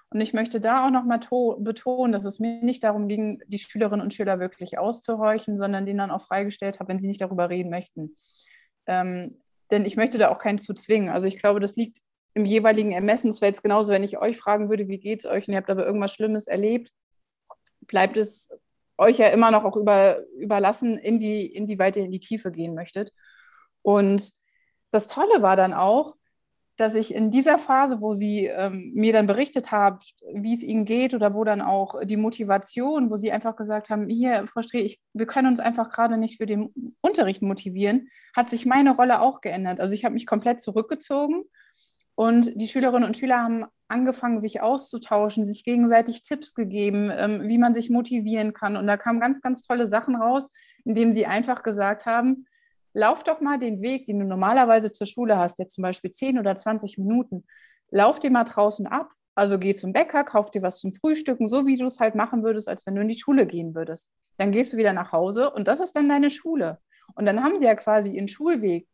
Und 0.10 0.22
ich 0.22 0.34
möchte 0.34 0.62
da 0.62 0.86
auch 0.86 0.92
nochmal 0.92 1.20
betonen, 1.60 2.14
dass 2.14 2.26
es 2.26 2.40
mir 2.40 2.64
nicht 2.64 2.84
darum 2.84 3.08
ging, 3.08 3.42
die 3.48 3.58
Schülerinnen 3.58 4.02
und 4.02 4.14
Schüler 4.14 4.40
wirklich 4.40 4.78
auszuhorchen, 4.78 5.58
sondern 5.58 5.86
denen 5.86 5.98
dann 5.98 6.12
auch 6.12 6.22
freigestellt 6.22 6.80
habe, 6.80 6.90
wenn 6.90 7.00
sie 7.00 7.08
nicht 7.08 7.22
darüber 7.22 7.50
reden 7.50 7.70
möchten. 7.70 8.16
Ähm, 8.86 9.42
denn 9.72 9.86
ich 9.86 9.98
möchte 9.98 10.18
da 10.18 10.30
auch 10.30 10.40
keinen 10.40 10.60
zu 10.60 10.74
zwingen. 10.74 11.10
Also 11.10 11.28
ich 11.28 11.40
glaube, 11.40 11.60
das 11.60 11.76
liegt 11.76 12.00
im 12.36 12.46
jeweiligen 12.46 12.92
Ermessen. 12.92 13.30
Es 13.30 13.42
wäre 13.42 13.50
jetzt 13.50 13.64
genauso, 13.64 13.92
wenn 13.92 14.04
ich 14.04 14.18
euch 14.20 14.38
fragen 14.38 14.70
würde, 14.70 14.88
wie 14.88 15.00
geht 15.00 15.20
es 15.20 15.26
euch 15.26 15.48
und 15.48 15.54
ihr 15.54 15.58
habt 15.58 15.70
aber 15.70 15.86
irgendwas 15.86 16.14
Schlimmes 16.14 16.48
erlebt, 16.48 16.92
bleibt 17.82 18.18
es 18.18 18.52
euch 18.98 19.18
ja 19.18 19.28
immer 19.28 19.52
noch 19.52 19.64
auch 19.64 19.78
über, 19.78 20.20
überlassen, 20.38 20.98
inwie, 20.98 21.46
inwieweit 21.46 21.98
ihr 21.98 22.06
in 22.06 22.12
die 22.12 22.20
Tiefe 22.20 22.52
gehen 22.52 22.76
möchtet. 22.76 23.12
Und 23.82 24.32
das 24.92 25.08
Tolle 25.08 25.42
war 25.42 25.56
dann 25.56 25.74
auch, 25.74 26.16
dass 26.78 26.96
ich 26.96 27.14
in 27.14 27.32
dieser 27.32 27.58
Phase, 27.58 28.02
wo 28.02 28.14
sie 28.14 28.48
ähm, 28.48 28.92
mir 28.94 29.14
dann 29.14 29.28
berichtet 29.28 29.72
habt, 29.72 30.14
wie 30.34 30.54
es 30.54 30.64
ihnen 30.64 30.84
geht 30.84 31.14
oder 31.14 31.34
wo 31.34 31.44
dann 31.46 31.62
auch 31.62 32.02
die 32.04 32.18
Motivation, 32.18 33.10
wo 33.10 33.16
sie 33.16 33.32
einfach 33.32 33.56
gesagt 33.56 33.90
haben, 33.90 34.10
hier, 34.10 34.46
Frau 34.48 34.62
Streh, 34.62 34.82
ich, 34.82 35.02
wir 35.14 35.26
können 35.26 35.48
uns 35.48 35.62
einfach 35.62 35.90
gerade 35.90 36.18
nicht 36.18 36.38
für 36.38 36.46
den 36.46 36.74
Unterricht 37.00 37.42
motivieren, 37.42 38.10
hat 38.36 38.50
sich 38.50 38.66
meine 38.66 38.96
Rolle 38.96 39.22
auch 39.22 39.40
geändert. 39.40 39.80
Also 39.80 39.94
ich 39.94 40.04
habe 40.04 40.14
mich 40.14 40.26
komplett 40.26 40.60
zurückgezogen 40.60 41.46
Und 42.16 42.52
die 42.56 42.68
Schülerinnen 42.68 43.08
und 43.08 43.18
Schüler 43.18 43.44
haben 43.44 43.66
angefangen, 43.88 44.40
sich 44.40 44.62
auszutauschen, 44.62 45.46
sich 45.46 45.64
gegenseitig 45.64 46.24
Tipps 46.24 46.54
gegeben, 46.54 47.12
ähm, 47.16 47.48
wie 47.48 47.58
man 47.58 47.74
sich 47.74 47.90
motivieren 47.90 48.54
kann. 48.54 48.78
Und 48.78 48.88
da 48.88 48.98
kamen 48.98 49.20
ganz, 49.20 49.42
ganz 49.42 49.62
tolle 49.62 49.88
Sachen 49.88 50.16
raus, 50.16 50.50
indem 50.86 51.14
sie 51.14 51.26
einfach 51.26 51.62
gesagt 51.62 52.06
haben, 52.06 52.46
lauf 52.94 53.24
doch 53.24 53.42
mal 53.42 53.60
den 53.60 53.82
Weg, 53.82 54.08
den 54.08 54.20
du 54.20 54.26
normalerweise 54.26 54.92
zur 54.92 55.06
Schule 55.06 55.38
hast, 55.38 55.60
der 55.60 55.68
zum 55.68 55.82
Beispiel 55.84 56.12
10 56.12 56.40
oder 56.40 56.56
20 56.56 56.98
Minuten, 56.98 57.46
lauf 57.92 58.20
den 58.20 58.34
mal 58.34 58.46
draußen 58.46 58.88
ab. 58.88 59.12
Also 59.36 59.60
geh 59.60 59.74
zum 59.74 59.92
Bäcker, 59.92 60.24
kauf 60.24 60.50
dir 60.50 60.62
was 60.62 60.80
zum 60.80 60.94
Frühstücken, 60.94 61.50
so 61.50 61.68
wie 61.68 61.76
du 61.76 61.86
es 61.86 62.00
halt 62.00 62.16
machen 62.16 62.44
würdest, 62.44 62.70
als 62.70 62.86
wenn 62.86 62.96
du 62.96 63.02
in 63.02 63.10
die 63.10 63.20
Schule 63.20 63.46
gehen 63.46 63.76
würdest. 63.76 64.10
Dann 64.38 64.52
gehst 64.52 64.72
du 64.72 64.78
wieder 64.78 64.94
nach 64.94 65.12
Hause 65.12 65.52
und 65.52 65.68
das 65.68 65.82
ist 65.82 65.94
dann 65.94 66.08
deine 66.08 66.30
Schule. 66.30 66.80
Und 67.16 67.26
dann 67.26 67.44
haben 67.44 67.58
sie 67.58 67.66
ja 67.66 67.76
quasi 67.76 68.12
ihren 68.12 68.30
Schulweg 68.30 68.88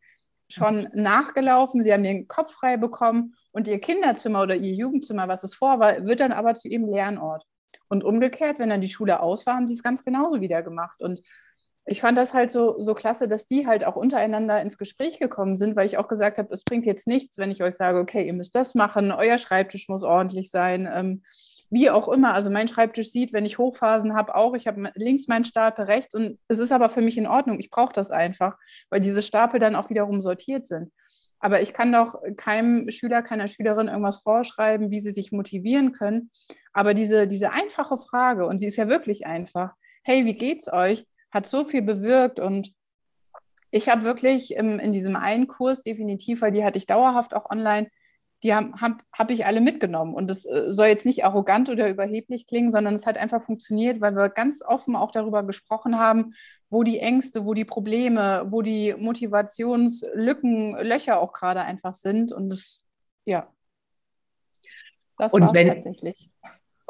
schon 0.51 0.87
nachgelaufen, 0.93 1.83
sie 1.83 1.93
haben 1.93 2.03
den 2.03 2.27
Kopf 2.27 2.53
frei 2.53 2.77
bekommen 2.77 3.35
und 3.51 3.67
ihr 3.67 3.79
Kinderzimmer 3.79 4.43
oder 4.43 4.55
ihr 4.55 4.73
Jugendzimmer, 4.73 5.27
was 5.27 5.43
es 5.43 5.55
vor 5.55 5.79
war, 5.79 6.05
wird 6.05 6.19
dann 6.19 6.31
aber 6.31 6.53
zu 6.53 6.67
ihrem 6.67 6.89
Lernort. 6.89 7.43
Und 7.87 8.03
umgekehrt, 8.03 8.59
wenn 8.59 8.69
dann 8.69 8.81
die 8.81 8.89
Schule 8.89 9.19
aus 9.19 9.45
war, 9.45 9.55
haben 9.55 9.67
sie 9.67 9.73
es 9.73 9.83
ganz 9.83 10.05
genauso 10.05 10.39
wieder 10.39 10.63
gemacht. 10.63 11.01
Und 11.01 11.21
ich 11.85 11.99
fand 11.99 12.17
das 12.17 12.33
halt 12.33 12.51
so, 12.51 12.79
so 12.79 12.93
klasse, 12.93 13.27
dass 13.27 13.47
die 13.47 13.67
halt 13.67 13.85
auch 13.85 13.95
untereinander 13.95 14.61
ins 14.61 14.77
Gespräch 14.77 15.19
gekommen 15.19 15.57
sind, 15.57 15.75
weil 15.75 15.87
ich 15.87 15.97
auch 15.97 16.07
gesagt 16.07 16.37
habe, 16.37 16.53
es 16.53 16.63
bringt 16.63 16.85
jetzt 16.85 17.07
nichts, 17.07 17.37
wenn 17.37 17.51
ich 17.51 17.63
euch 17.63 17.75
sage, 17.75 17.99
okay, 17.99 18.25
ihr 18.25 18.33
müsst 18.33 18.55
das 18.55 18.75
machen, 18.75 19.11
euer 19.11 19.37
Schreibtisch 19.37 19.89
muss 19.89 20.03
ordentlich 20.03 20.51
sein, 20.51 20.87
ähm, 20.93 21.23
wie 21.71 21.89
auch 21.89 22.07
immer. 22.07 22.33
Also 22.33 22.51
mein 22.51 22.67
Schreibtisch 22.67 23.09
sieht, 23.09 23.33
wenn 23.33 23.45
ich 23.45 23.57
Hochphasen 23.57 24.13
habe, 24.13 24.35
auch, 24.35 24.53
ich 24.53 24.67
habe 24.67 24.91
links 24.93 25.27
meinen 25.27 25.45
Stapel, 25.45 25.85
rechts 25.85 26.13
und 26.13 26.37
es 26.47 26.59
ist 26.59 26.71
aber 26.71 26.89
für 26.89 27.01
mich 27.01 27.17
in 27.17 27.25
Ordnung. 27.25 27.59
Ich 27.59 27.71
brauche 27.71 27.93
das 27.93 28.11
einfach, 28.11 28.57
weil 28.89 29.01
diese 29.01 29.23
Stapel 29.23 29.59
dann 29.59 29.75
auch 29.75 29.89
wiederum 29.89 30.21
sortiert 30.21 30.67
sind. 30.67 30.91
Aber 31.39 31.61
ich 31.61 31.73
kann 31.73 31.91
doch 31.91 32.21
keinem 32.37 32.91
Schüler, 32.91 33.23
keiner 33.23 33.47
Schülerin 33.47 33.87
irgendwas 33.87 34.19
vorschreiben, 34.19 34.91
wie 34.91 34.99
sie 34.99 35.11
sich 35.11 35.31
motivieren 35.31 35.91
können. 35.91 36.29
Aber 36.71 36.93
diese, 36.93 37.27
diese 37.27 37.51
einfache 37.51 37.97
Frage, 37.97 38.45
und 38.45 38.59
sie 38.59 38.67
ist 38.67 38.77
ja 38.77 38.87
wirklich 38.87 39.25
einfach, 39.25 39.73
hey, 40.03 40.25
wie 40.25 40.35
geht's 40.35 40.71
euch? 40.71 41.07
hat 41.31 41.47
so 41.47 41.63
viel 41.63 41.81
bewirkt 41.81 42.39
und 42.39 42.73
ich 43.71 43.87
habe 43.87 44.03
wirklich 44.03 44.53
in 44.53 44.91
diesem 44.91 45.15
einen 45.15 45.47
Kurs 45.47 45.81
definitiv, 45.81 46.41
weil 46.41 46.51
die 46.51 46.65
hatte 46.65 46.77
ich 46.77 46.87
dauerhaft 46.87 47.33
auch 47.33 47.49
online, 47.49 47.89
die 48.43 48.53
habe 48.53 48.71
hab, 48.79 49.03
hab 49.13 49.29
ich 49.29 49.45
alle 49.45 49.61
mitgenommen. 49.61 50.13
Und 50.13 50.31
es 50.31 50.45
äh, 50.45 50.73
soll 50.73 50.87
jetzt 50.87 51.05
nicht 51.05 51.25
arrogant 51.25 51.69
oder 51.69 51.89
überheblich 51.89 52.47
klingen, 52.47 52.71
sondern 52.71 52.95
es 52.95 53.05
hat 53.05 53.17
einfach 53.17 53.41
funktioniert, 53.41 54.01
weil 54.01 54.15
wir 54.15 54.29
ganz 54.29 54.61
offen 54.63 54.95
auch 54.95 55.11
darüber 55.11 55.43
gesprochen 55.43 55.99
haben, 55.99 56.33
wo 56.69 56.83
die 56.83 56.99
Ängste, 56.99 57.45
wo 57.45 57.53
die 57.53 57.65
Probleme, 57.65 58.45
wo 58.47 58.61
die 58.61 58.95
Motivationslücken, 58.97 60.75
Löcher 60.81 61.19
auch 61.19 61.33
gerade 61.33 61.61
einfach 61.61 61.93
sind. 61.93 62.31
Und 62.31 62.49
das, 62.49 62.85
ja, 63.25 63.47
das 65.17 65.33
war 65.33 65.53
tatsächlich. 65.53 66.31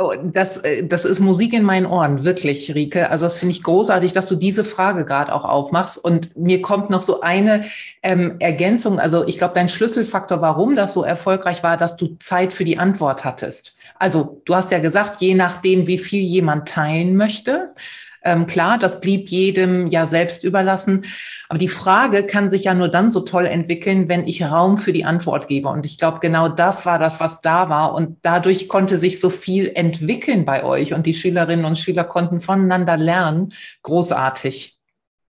Oh, 0.02 0.14
das, 0.24 0.58
äh, 0.58 0.84
das 0.86 1.06
ist 1.06 1.20
Musik 1.20 1.54
in 1.54 1.64
meinen 1.64 1.86
Ohren, 1.86 2.24
wirklich, 2.24 2.74
Rike. 2.74 3.10
Also 3.10 3.26
das 3.26 3.38
finde 3.38 3.54
ich 3.54 3.62
großartig, 3.62 4.14
dass 4.14 4.26
du 4.26 4.36
diese 4.36 4.64
Frage 4.64 5.06
gerade 5.06 5.34
auch 5.34 5.46
aufmachst. 5.46 6.04
Und 6.04 6.36
mir 6.36 6.62
kommt 6.62 6.90
noch 6.90 7.04
so 7.04 7.22
eine 7.22 7.66
ähm, 8.02 8.38
Ergänzung. 8.40 9.00
Also 9.00 9.28
ich 9.28 9.38
glaube, 9.38 9.54
dein 9.54 9.70
Schlüsselfaktor, 9.70 10.42
warum 10.42 10.76
das 10.76 10.94
so 10.94 11.04
erfolgreich 11.04 11.62
war, 11.62 11.78
dass 11.78 11.98
du 11.98 12.18
Zeit 12.20 12.54
für 12.54 12.64
die 12.64 12.80
Antwort 12.80 13.24
hattest. 13.24 13.78
Also 14.00 14.42
du 14.46 14.56
hast 14.56 14.72
ja 14.72 14.80
gesagt, 14.80 15.22
je 15.22 15.36
nachdem, 15.36 15.86
wie 15.86 16.00
viel 16.00 16.24
jemand 16.24 16.68
teilen 16.68 17.16
möchte, 17.16 17.76
ähm, 18.24 18.46
klar, 18.46 18.78
das 18.78 19.02
blieb 19.02 19.30
jedem 19.30 19.88
ja 19.88 20.06
selbst 20.08 20.44
überlassen. 20.44 21.06
Aber 21.50 21.60
die 21.60 21.68
Frage 21.68 22.26
kann 22.26 22.50
sich 22.50 22.66
ja 22.66 22.74
nur 22.74 22.88
dann 22.88 23.10
so 23.10 23.22
toll 23.22 23.46
entwickeln, 23.46 24.08
wenn 24.08 24.28
ich 24.28 24.44
Raum 24.44 24.78
für 24.78 24.94
die 24.94 25.06
Antwort 25.06 25.48
gebe. 25.48 25.70
Und 25.70 25.86
ich 25.86 25.98
glaube, 25.98 26.20
genau 26.20 26.48
das 26.48 26.86
war 26.86 27.00
das, 27.00 27.20
was 27.20 27.42
da 27.42 27.70
war. 27.70 27.94
Und 27.94 28.20
dadurch 28.22 28.70
konnte 28.70 28.98
sich 28.98 29.20
so 29.20 29.30
viel 29.30 29.72
entwickeln 29.74 30.46
bei 30.46 30.64
euch. 30.64 30.94
Und 30.94 31.06
die 31.06 31.14
Schülerinnen 31.14 31.66
und 31.66 31.80
Schüler 31.80 32.04
konnten 32.04 32.42
voneinander 32.42 32.96
lernen. 32.96 33.54
Großartig. 33.82 34.78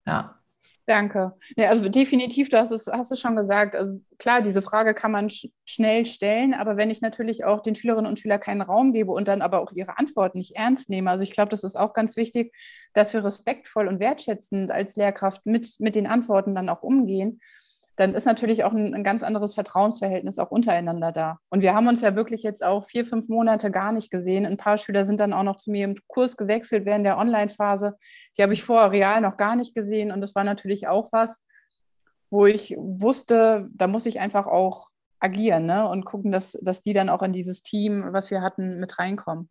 Ja. 0.06 0.34
Danke. 0.86 1.32
Ja, 1.56 1.70
also 1.70 1.88
definitiv, 1.88 2.50
du 2.50 2.58
hast 2.58 2.70
es, 2.70 2.88
hast 2.88 3.10
es 3.10 3.18
schon 3.18 3.36
gesagt. 3.36 3.74
Also 3.74 4.00
klar, 4.18 4.42
diese 4.42 4.60
Frage 4.60 4.92
kann 4.92 5.12
man 5.12 5.30
sch 5.30 5.48
schnell 5.64 6.04
stellen, 6.04 6.52
aber 6.52 6.76
wenn 6.76 6.90
ich 6.90 7.00
natürlich 7.00 7.44
auch 7.44 7.62
den 7.62 7.74
Schülerinnen 7.74 8.06
und 8.06 8.18
Schülern 8.18 8.38
keinen 8.38 8.60
Raum 8.60 8.92
gebe 8.92 9.10
und 9.10 9.26
dann 9.26 9.40
aber 9.40 9.60
auch 9.60 9.72
ihre 9.72 9.98
Antworten 9.98 10.36
nicht 10.38 10.56
ernst 10.56 10.90
nehme, 10.90 11.10
also 11.10 11.24
ich 11.24 11.32
glaube, 11.32 11.48
das 11.48 11.64
ist 11.64 11.76
auch 11.76 11.94
ganz 11.94 12.16
wichtig, 12.16 12.54
dass 12.92 13.14
wir 13.14 13.24
respektvoll 13.24 13.88
und 13.88 13.98
wertschätzend 13.98 14.70
als 14.70 14.96
Lehrkraft 14.96 15.46
mit, 15.46 15.76
mit 15.78 15.94
den 15.94 16.06
Antworten 16.06 16.54
dann 16.54 16.68
auch 16.68 16.82
umgehen 16.82 17.40
dann 17.96 18.14
ist 18.14 18.24
natürlich 18.24 18.64
auch 18.64 18.72
ein, 18.72 18.92
ein, 18.94 19.04
ganz 19.04 19.22
anderes 19.22 19.54
Vertrauensverhältnis 19.54 20.38
auch 20.38 20.50
untereinander 20.50 21.12
da. 21.12 21.38
Und 21.50 21.62
wir 21.62 21.74
haben 21.74 21.86
uns 21.86 22.00
ja 22.00 22.16
wirklich 22.16 22.42
jetzt 22.42 22.64
auch 22.64 22.84
vier, 22.84 23.06
fünf 23.06 23.28
Monate 23.28 23.70
gar 23.70 23.92
nicht 23.92 24.10
gesehen. 24.10 24.46
Ein 24.46 24.56
paar 24.56 24.78
Schüler 24.78 25.04
sind 25.04 25.20
dann 25.20 25.32
auch 25.32 25.44
noch 25.44 25.56
zu 25.56 25.70
mir 25.70 25.84
im 25.84 25.94
Kurs 26.08 26.36
gewechselt 26.36 26.86
während 26.86 27.06
der 27.06 27.18
Online-Phase. 27.18 27.96
Die 28.36 28.42
habe 28.42 28.52
ich 28.52 28.64
vorher 28.64 28.90
real 28.90 29.20
noch 29.20 29.36
gar 29.36 29.54
nicht 29.54 29.74
gesehen. 29.74 30.10
Und 30.10 30.20
das 30.20 30.34
war 30.34 30.42
natürlich 30.42 30.88
auch 30.88 31.12
was, 31.12 31.44
wo 32.30 32.46
ich 32.46 32.74
wusste, 32.76 33.68
da 33.72 33.86
muss 33.86 34.06
ich 34.06 34.18
einfach 34.18 34.46
auch 34.46 34.88
agieren 35.20 35.66
ne? 35.66 35.88
und 35.88 36.04
gucken, 36.04 36.32
dass, 36.32 36.58
dass 36.60 36.82
die 36.82 36.92
dann 36.92 37.08
auch 37.08 37.22
in 37.22 37.32
dieses 37.32 37.62
Team, 37.62 38.08
was 38.10 38.30
wir 38.30 38.42
hatten, 38.42 38.80
mit 38.80 38.98
reinkommen. 38.98 39.48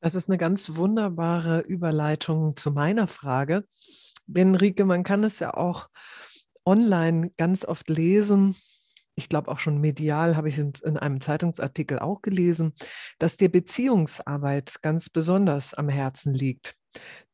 Das 0.00 0.14
ist 0.14 0.28
eine 0.28 0.38
ganz 0.38 0.76
wunderbare 0.76 1.60
Überleitung 1.60 2.54
zu 2.54 2.70
meiner 2.70 3.06
Frage. 3.06 3.64
Denn 4.26 4.54
Rike, 4.54 4.84
man 4.84 5.02
kann 5.02 5.24
es 5.24 5.38
ja 5.38 5.54
auch 5.54 5.88
online 6.66 7.30
ganz 7.36 7.64
oft 7.64 7.88
lesen. 7.88 8.56
Ich 9.14 9.30
glaube 9.30 9.50
auch 9.50 9.58
schon 9.58 9.80
medial 9.80 10.36
habe 10.36 10.48
ich 10.48 10.58
in 10.58 10.98
einem 10.98 11.20
Zeitungsartikel 11.20 11.98
auch 11.98 12.20
gelesen, 12.20 12.74
dass 13.18 13.38
dir 13.38 13.50
Beziehungsarbeit 13.50 14.82
ganz 14.82 15.08
besonders 15.08 15.72
am 15.72 15.88
Herzen 15.88 16.34
liegt. 16.34 16.76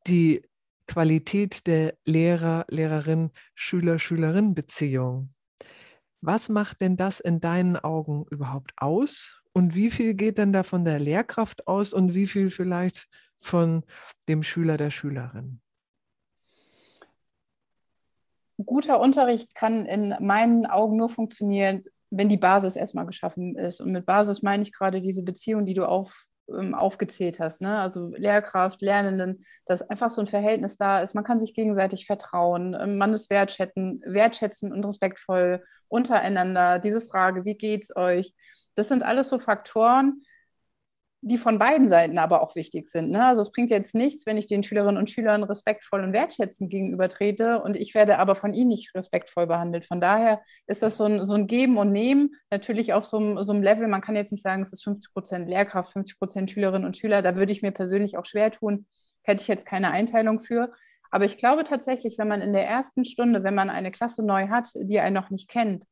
Die 0.07 0.43
Qualität 0.87 1.67
der 1.67 1.95
Lehrer, 2.05 2.65
Lehrerin, 2.69 3.31
Schüler, 3.55 3.99
Schülerin 3.99 4.53
Beziehung. 4.53 5.33
Was 6.21 6.47
macht 6.47 6.79
denn 6.79 6.95
das 6.95 7.19
in 7.19 7.41
deinen 7.41 7.75
Augen 7.75 8.25
überhaupt 8.29 8.71
aus? 8.77 9.41
Und 9.51 9.75
wie 9.75 9.91
viel 9.91 10.13
geht 10.13 10.37
denn 10.37 10.53
da 10.53 10.63
von 10.63 10.85
der 10.85 10.99
Lehrkraft 10.99 11.67
aus 11.67 11.91
und 11.91 12.15
wie 12.15 12.27
viel 12.27 12.49
vielleicht 12.49 13.07
von 13.41 13.83
dem 14.29 14.41
Schüler, 14.41 14.77
der 14.77 14.89
Schülerin? 14.89 15.62
Guter 18.65 18.99
Unterricht 18.99 19.55
kann 19.55 19.85
in 19.85 20.15
meinen 20.19 20.65
Augen 20.65 20.97
nur 20.97 21.09
funktionieren, 21.09 21.83
wenn 22.09 22.29
die 22.29 22.37
Basis 22.37 22.75
erstmal 22.75 23.05
geschaffen 23.05 23.55
ist. 23.55 23.81
Und 23.81 23.91
mit 23.91 24.05
Basis 24.05 24.43
meine 24.43 24.63
ich 24.63 24.71
gerade 24.71 25.01
diese 25.01 25.23
Beziehung, 25.23 25.65
die 25.65 25.73
du 25.73 25.85
auf, 25.85 26.27
ähm, 26.49 26.73
aufgezählt 26.75 27.39
hast. 27.39 27.61
Ne? 27.61 27.77
Also 27.77 28.11
Lehrkraft, 28.15 28.81
Lernenden, 28.81 29.45
dass 29.65 29.81
einfach 29.81 30.09
so 30.09 30.21
ein 30.21 30.27
Verhältnis 30.27 30.77
da 30.77 31.01
ist. 31.01 31.15
Man 31.15 31.23
kann 31.23 31.39
sich 31.39 31.53
gegenseitig 31.53 32.05
vertrauen, 32.05 32.75
ähm, 32.79 32.97
man 32.97 33.13
ist 33.13 33.29
wertschätzen, 33.29 34.01
wertschätzen 34.05 34.71
und 34.71 34.85
respektvoll 34.85 35.63
untereinander. 35.87 36.79
Diese 36.79 37.01
Frage, 37.01 37.45
wie 37.45 37.55
geht's 37.55 37.95
euch? 37.95 38.33
Das 38.75 38.87
sind 38.87 39.03
alles 39.03 39.29
so 39.29 39.39
Faktoren, 39.39 40.23
die 41.25 41.37
von 41.37 41.57
beiden 41.57 41.87
Seiten 41.87 42.17
aber 42.17 42.41
auch 42.41 42.53
wichtig 42.55 42.89
sind. 42.89 43.09
Ne? 43.09 43.25
Also 43.25 43.41
es 43.41 43.51
bringt 43.51 43.71
jetzt 43.71 43.95
nichts, 43.95 44.25
wenn 44.25 44.35
ich 44.35 44.45
den 44.45 44.61
Schülerinnen 44.61 44.97
und 44.97 45.09
Schülern 45.09 45.43
respektvoll 45.43 46.03
und 46.03 46.11
wertschätzend 46.11 46.69
gegenüber 46.69 47.07
trete 47.07 47.61
und 47.61 47.77
ich 47.77 47.95
werde 47.95 48.19
aber 48.19 48.35
von 48.35 48.53
ihnen 48.53 48.67
nicht 48.67 48.93
respektvoll 48.93 49.47
behandelt. 49.47 49.85
Von 49.85 50.01
daher 50.01 50.41
ist 50.67 50.83
das 50.83 50.97
so 50.97 51.05
ein, 51.05 51.23
so 51.23 51.33
ein 51.33 51.47
Geben 51.47 51.77
und 51.77 51.93
Nehmen, 51.93 52.35
natürlich 52.51 52.91
auf 52.91 53.05
so 53.05 53.17
einem, 53.17 53.41
so 53.41 53.53
einem 53.53 53.63
Level, 53.63 53.87
man 53.87 54.01
kann 54.01 54.17
jetzt 54.17 54.33
nicht 54.33 54.43
sagen, 54.43 54.63
es 54.63 54.73
ist 54.73 54.83
50 54.83 55.13
Prozent 55.13 55.47
Lehrkraft, 55.49 55.93
50 55.93 56.19
Prozent 56.19 56.51
Schülerinnen 56.51 56.85
und 56.85 56.97
Schüler, 56.97 57.21
da 57.21 57.37
würde 57.37 57.53
ich 57.53 57.61
mir 57.61 57.71
persönlich 57.71 58.17
auch 58.17 58.25
schwer 58.25 58.51
tun, 58.51 58.85
hätte 59.21 59.41
ich 59.41 59.47
jetzt 59.47 59.65
keine 59.65 59.91
Einteilung 59.91 60.41
für. 60.41 60.73
Aber 61.09 61.23
ich 61.23 61.37
glaube 61.37 61.63
tatsächlich, 61.63 62.17
wenn 62.17 62.27
man 62.27 62.41
in 62.41 62.51
der 62.51 62.67
ersten 62.67 63.05
Stunde, 63.05 63.43
wenn 63.43 63.55
man 63.55 63.69
eine 63.69 63.91
Klasse 63.91 64.25
neu 64.25 64.49
hat, 64.49 64.69
die 64.75 64.99
einen 64.99 65.15
noch 65.15 65.29
nicht 65.29 65.49
kennt, 65.49 65.85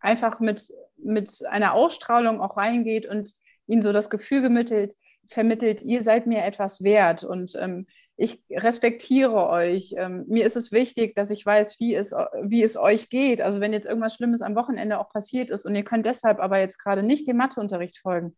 einfach 0.00 0.38
mit, 0.38 0.70
mit 0.98 1.30
einer 1.48 1.72
Ausstrahlung 1.72 2.42
auch 2.42 2.58
reingeht 2.58 3.06
und 3.06 3.32
ihnen 3.66 3.82
so 3.82 3.92
das 3.92 4.10
Gefühl 4.10 4.42
gemittelt, 4.42 4.94
vermittelt, 5.26 5.82
ihr 5.82 6.02
seid 6.02 6.26
mir 6.26 6.44
etwas 6.44 6.82
wert 6.82 7.24
und 7.24 7.54
ähm, 7.56 7.86
ich 8.16 8.42
respektiere 8.50 9.48
euch. 9.48 9.94
Ähm, 9.96 10.24
mir 10.26 10.46
ist 10.46 10.56
es 10.56 10.72
wichtig, 10.72 11.14
dass 11.14 11.30
ich 11.30 11.44
weiß, 11.44 11.78
wie 11.80 11.94
es, 11.94 12.12
wie 12.12 12.62
es 12.62 12.76
euch 12.76 13.10
geht. 13.10 13.42
Also 13.42 13.60
wenn 13.60 13.74
jetzt 13.74 13.86
irgendwas 13.86 14.14
Schlimmes 14.14 14.40
am 14.40 14.54
Wochenende 14.54 14.98
auch 14.98 15.10
passiert 15.10 15.50
ist 15.50 15.66
und 15.66 15.74
ihr 15.74 15.84
könnt 15.84 16.06
deshalb 16.06 16.40
aber 16.40 16.58
jetzt 16.58 16.78
gerade 16.78 17.02
nicht 17.02 17.28
dem 17.28 17.36
Matheunterricht 17.36 17.98
folgen, 17.98 18.34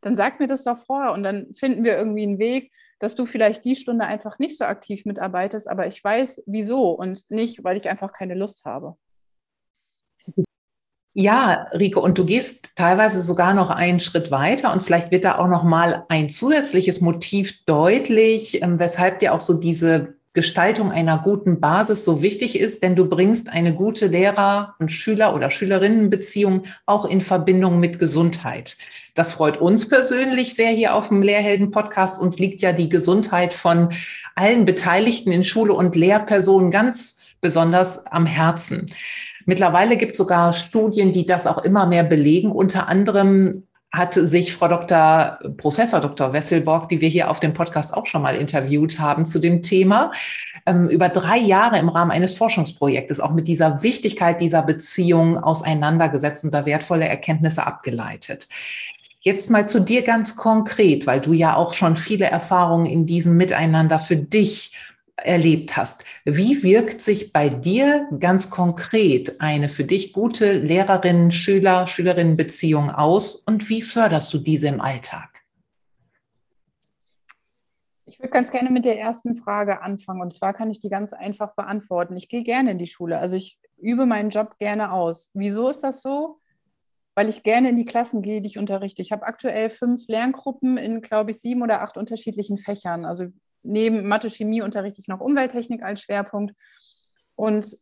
dann 0.00 0.14
sagt 0.14 0.38
mir 0.38 0.46
das 0.46 0.62
doch 0.62 0.78
vorher 0.78 1.12
und 1.12 1.24
dann 1.24 1.52
finden 1.54 1.82
wir 1.82 1.98
irgendwie 1.98 2.22
einen 2.22 2.38
Weg, 2.38 2.70
dass 3.00 3.16
du 3.16 3.26
vielleicht 3.26 3.64
die 3.64 3.74
Stunde 3.74 4.04
einfach 4.04 4.38
nicht 4.38 4.56
so 4.56 4.64
aktiv 4.64 5.04
mitarbeitest, 5.04 5.68
aber 5.68 5.86
ich 5.88 6.02
weiß 6.02 6.44
wieso 6.46 6.90
und 6.92 7.28
nicht, 7.28 7.64
weil 7.64 7.76
ich 7.76 7.90
einfach 7.90 8.12
keine 8.12 8.34
Lust 8.34 8.64
habe. 8.64 8.96
Ja, 11.18 11.68
Rico, 11.72 12.00
und 12.00 12.18
du 12.18 12.26
gehst 12.26 12.76
teilweise 12.76 13.22
sogar 13.22 13.54
noch 13.54 13.70
einen 13.70 14.00
Schritt 14.00 14.30
weiter 14.30 14.70
und 14.70 14.82
vielleicht 14.82 15.10
wird 15.10 15.24
da 15.24 15.38
auch 15.38 15.48
noch 15.48 15.62
mal 15.62 16.04
ein 16.10 16.28
zusätzliches 16.28 17.00
Motiv 17.00 17.64
deutlich, 17.64 18.60
ähm, 18.62 18.78
weshalb 18.78 19.20
dir 19.20 19.32
auch 19.32 19.40
so 19.40 19.58
diese 19.58 20.16
Gestaltung 20.34 20.92
einer 20.92 21.16
guten 21.16 21.58
Basis 21.58 22.04
so 22.04 22.20
wichtig 22.20 22.60
ist, 22.60 22.82
denn 22.82 22.96
du 22.96 23.06
bringst 23.08 23.50
eine 23.50 23.72
gute 23.72 24.08
Lehrer- 24.08 24.74
und 24.78 24.92
Schüler- 24.92 25.34
oder 25.34 25.50
Schülerinnenbeziehung 25.50 26.64
auch 26.84 27.06
in 27.06 27.22
Verbindung 27.22 27.80
mit 27.80 27.98
Gesundheit. 27.98 28.76
Das 29.14 29.32
freut 29.32 29.56
uns 29.56 29.88
persönlich 29.88 30.54
sehr 30.54 30.72
hier 30.72 30.94
auf 30.94 31.08
dem 31.08 31.22
Lehrhelden-Podcast. 31.22 32.20
Uns 32.20 32.38
liegt 32.38 32.60
ja 32.60 32.72
die 32.72 32.90
Gesundheit 32.90 33.54
von 33.54 33.88
allen 34.34 34.66
Beteiligten 34.66 35.32
in 35.32 35.44
Schule 35.44 35.72
und 35.72 35.96
Lehrpersonen 35.96 36.70
ganz 36.70 37.16
besonders 37.40 38.06
am 38.06 38.26
Herzen. 38.26 38.90
Mittlerweile 39.46 39.96
gibt 39.96 40.12
es 40.12 40.18
sogar 40.18 40.52
Studien, 40.52 41.12
die 41.12 41.24
das 41.24 41.46
auch 41.46 41.58
immer 41.58 41.86
mehr 41.86 42.04
belegen. 42.04 42.50
Unter 42.50 42.88
anderem 42.88 43.62
hat 43.92 44.14
sich 44.14 44.52
Frau 44.54 44.68
Dr. 44.68 45.38
Professor 45.56 46.00
Dr. 46.00 46.32
Wesselborg, 46.32 46.88
die 46.88 47.00
wir 47.00 47.08
hier 47.08 47.30
auf 47.30 47.40
dem 47.40 47.54
Podcast 47.54 47.94
auch 47.94 48.06
schon 48.06 48.22
mal 48.22 48.36
interviewt 48.36 48.98
haben 48.98 49.24
zu 49.24 49.38
dem 49.38 49.62
Thema, 49.62 50.12
ähm, 50.66 50.88
über 50.88 51.08
drei 51.08 51.38
Jahre 51.38 51.78
im 51.78 51.88
Rahmen 51.88 52.10
eines 52.10 52.34
Forschungsprojektes 52.34 53.20
auch 53.20 53.32
mit 53.32 53.48
dieser 53.48 53.82
Wichtigkeit 53.82 54.40
dieser 54.40 54.62
Beziehung 54.62 55.38
auseinandergesetzt 55.38 56.44
und 56.44 56.52
da 56.52 56.66
wertvolle 56.66 57.08
Erkenntnisse 57.08 57.66
abgeleitet. 57.66 58.48
Jetzt 59.20 59.50
mal 59.50 59.66
zu 59.66 59.80
dir 59.80 60.02
ganz 60.02 60.36
konkret, 60.36 61.06
weil 61.06 61.20
du 61.20 61.32
ja 61.32 61.56
auch 61.56 61.72
schon 61.72 61.96
viele 61.96 62.26
Erfahrungen 62.26 62.86
in 62.86 63.06
diesem 63.06 63.36
Miteinander 63.36 63.98
für 63.98 64.16
dich 64.16 64.72
erlebt 65.16 65.76
hast. 65.76 66.04
Wie 66.24 66.62
wirkt 66.62 67.02
sich 67.02 67.32
bei 67.32 67.48
dir 67.48 68.08
ganz 68.20 68.50
konkret 68.50 69.40
eine 69.40 69.68
für 69.68 69.84
dich 69.84 70.12
gute 70.12 70.52
Lehrerinnen, 70.52 71.32
Schüler, 71.32 71.86
Schülerinnenbeziehung 71.86 72.90
aus 72.90 73.34
und 73.34 73.68
wie 73.68 73.82
förderst 73.82 74.32
du 74.34 74.38
diese 74.38 74.68
im 74.68 74.80
Alltag? 74.80 75.36
Ich 78.04 78.20
würde 78.20 78.30
ganz 78.30 78.50
gerne 78.50 78.70
mit 78.70 78.84
der 78.84 78.98
ersten 78.98 79.34
Frage 79.34 79.82
anfangen. 79.82 80.22
Und 80.22 80.32
zwar 80.32 80.54
kann 80.54 80.70
ich 80.70 80.78
die 80.78 80.88
ganz 80.88 81.12
einfach 81.12 81.54
beantworten. 81.54 82.16
Ich 82.16 82.28
gehe 82.28 82.44
gerne 82.44 82.70
in 82.70 82.78
die 82.78 82.86
Schule. 82.86 83.18
Also 83.18 83.36
ich 83.36 83.58
übe 83.76 84.06
meinen 84.06 84.30
Job 84.30 84.58
gerne 84.58 84.92
aus. 84.92 85.28
Wieso 85.34 85.68
ist 85.68 85.82
das 85.82 86.02
so? 86.02 86.38
Weil 87.14 87.28
ich 87.28 87.42
gerne 87.42 87.68
in 87.70 87.76
die 87.76 87.84
Klassen 87.84 88.22
gehe, 88.22 88.40
die 88.40 88.46
ich 88.46 88.58
unterrichte. 88.58 89.02
Ich 89.02 89.12
habe 89.12 89.26
aktuell 89.26 89.70
fünf 89.70 90.06
Lerngruppen 90.08 90.78
in, 90.78 91.02
glaube 91.02 91.32
ich, 91.32 91.40
sieben 91.40 91.62
oder 91.62 91.82
acht 91.82 91.96
unterschiedlichen 91.96 92.58
Fächern. 92.58 93.04
Also 93.04 93.26
neben 93.66 94.06
Mathe, 94.06 94.30
Chemie 94.30 94.62
unterrichte 94.62 95.00
ich 95.00 95.08
noch 95.08 95.20
Umwelttechnik 95.20 95.82
als 95.82 96.00
Schwerpunkt. 96.02 96.54
Und 97.34 97.76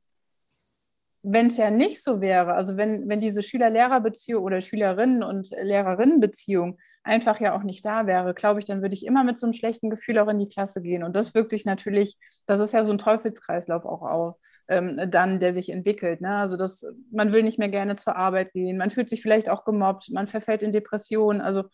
wenn 1.23 1.47
es 1.47 1.57
ja 1.57 1.71
nicht 1.71 2.03
so 2.03 2.21
wäre, 2.21 2.55
also 2.55 2.77
wenn, 2.77 3.09
wenn 3.09 3.21
diese 3.21 3.43
Schüler-Lehrer-Beziehung 3.43 4.45
oder 4.45 4.61
Schülerinnen- 4.61 5.23
und 5.23 5.51
Lehrerinnen-Beziehung 5.51 6.79
einfach 7.03 7.41
ja 7.41 7.57
auch 7.57 7.63
nicht 7.63 7.85
da 7.85 8.07
wäre, 8.07 8.35
glaube 8.35 8.61
ich, 8.61 8.67
dann 8.67 8.83
würde 8.83 8.95
ich 8.95 9.07
immer 9.07 9.25
mit 9.25 9.39
so 9.39 9.47
einem 9.47 9.53
schlechten 9.53 9.91
Gefühl 9.91 10.19
auch 10.19 10.29
in 10.29 10.39
die 10.39 10.49
Klasse 10.49 10.83
gehen. 10.83 11.03
Und 11.03 11.17
das 11.17 11.35
wirkt 11.35 11.51
sich 11.51 11.65
natürlich, 11.65 12.19
das 12.47 12.61
ist 12.61 12.73
ja 12.73 12.85
so 12.85 12.93
ein 12.93 12.99
Teufelskreislauf 12.99 13.85
auch, 13.85 14.03
auch 14.03 14.37
ähm, 14.69 15.11
dann, 15.11 15.41
der 15.41 15.55
sich 15.55 15.71
entwickelt. 15.71 16.21
Ne? 16.21 16.31
Also 16.31 16.57
das, 16.57 16.85
man 17.11 17.33
will 17.33 17.43
nicht 17.43 17.59
mehr 17.59 17.69
gerne 17.69 17.97
zur 17.97 18.17
Arbeit 18.17 18.53
gehen, 18.53 18.79
man 18.79 18.91
fühlt 18.91 19.09
sich 19.09 19.23
vielleicht 19.23 19.49
auch 19.49 19.65
gemobbt, 19.65 20.11
man 20.11 20.27
verfällt 20.27 20.63
in 20.63 20.73
Depressionen. 20.73 21.41
Also 21.41 21.65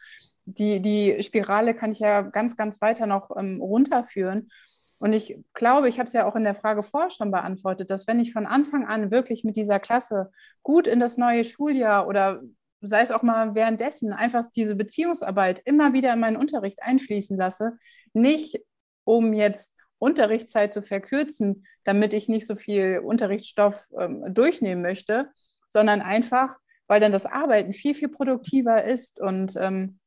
die, 0.54 0.80
die 0.80 1.23
Spirale 1.23 1.75
kann 1.75 1.92
ich 1.92 1.99
ja 1.99 2.23
ganz, 2.23 2.57
ganz 2.57 2.80
weiter 2.80 3.07
noch 3.07 3.30
ähm, 3.37 3.61
runterführen. 3.61 4.50
Und 4.99 5.14
ich 5.14 5.38
glaube, 5.54 5.88
ich 5.88 5.99
habe 5.99 6.07
es 6.07 6.12
ja 6.12 6.26
auch 6.26 6.37
in 6.37 6.45
der 6.45 6.54
Frage 6.54 6.83
vorher 6.83 7.11
schon 7.11 7.30
beantwortet, 7.30 7.90
dass 7.90 8.07
wenn 8.07 8.21
ich 8.21 8.33
von 8.33 8.47
Anfang 8.47 8.87
an 8.87 9.11
wirklich 9.11 9.45
mit 9.45 9.57
dieser 9.57 9.80
Klasse 9.80 10.30
gut 10.62 10.87
in 10.87 11.00
das 11.00 11.16
neue 11.16 11.45
Schuljahr 11.45 12.07
oder 12.07 12.42
sei 12.83 13.02
es 13.02 13.11
auch 13.11 13.23
mal 13.23 13.54
währenddessen 13.54 14.12
einfach 14.12 14.45
diese 14.54 14.75
Beziehungsarbeit 14.75 15.62
immer 15.64 15.92
wieder 15.92 16.12
in 16.12 16.21
meinen 16.21 16.37
Unterricht 16.37 16.83
einfließen 16.83 17.37
lasse, 17.37 17.78
nicht 18.12 18.61
um 19.04 19.33
jetzt 19.33 19.75
Unterrichtszeit 19.99 20.73
zu 20.73 20.83
verkürzen, 20.83 21.66
damit 21.85 22.12
ich 22.12 22.28
nicht 22.28 22.47
so 22.47 22.57
viel 22.57 23.00
Unterrichtsstoff 23.04 23.87
ähm, 23.99 24.25
durchnehmen 24.33 24.83
möchte, 24.83 25.30
sondern 25.69 26.00
einfach, 26.00 26.57
weil 26.88 27.00
dann 27.00 27.12
das 27.12 27.26
Arbeiten 27.26 27.73
viel, 27.73 27.95
viel 27.95 28.09
produktiver 28.09 28.85
ist 28.85 29.21
und 29.21 29.54
ähm, 29.57 30.00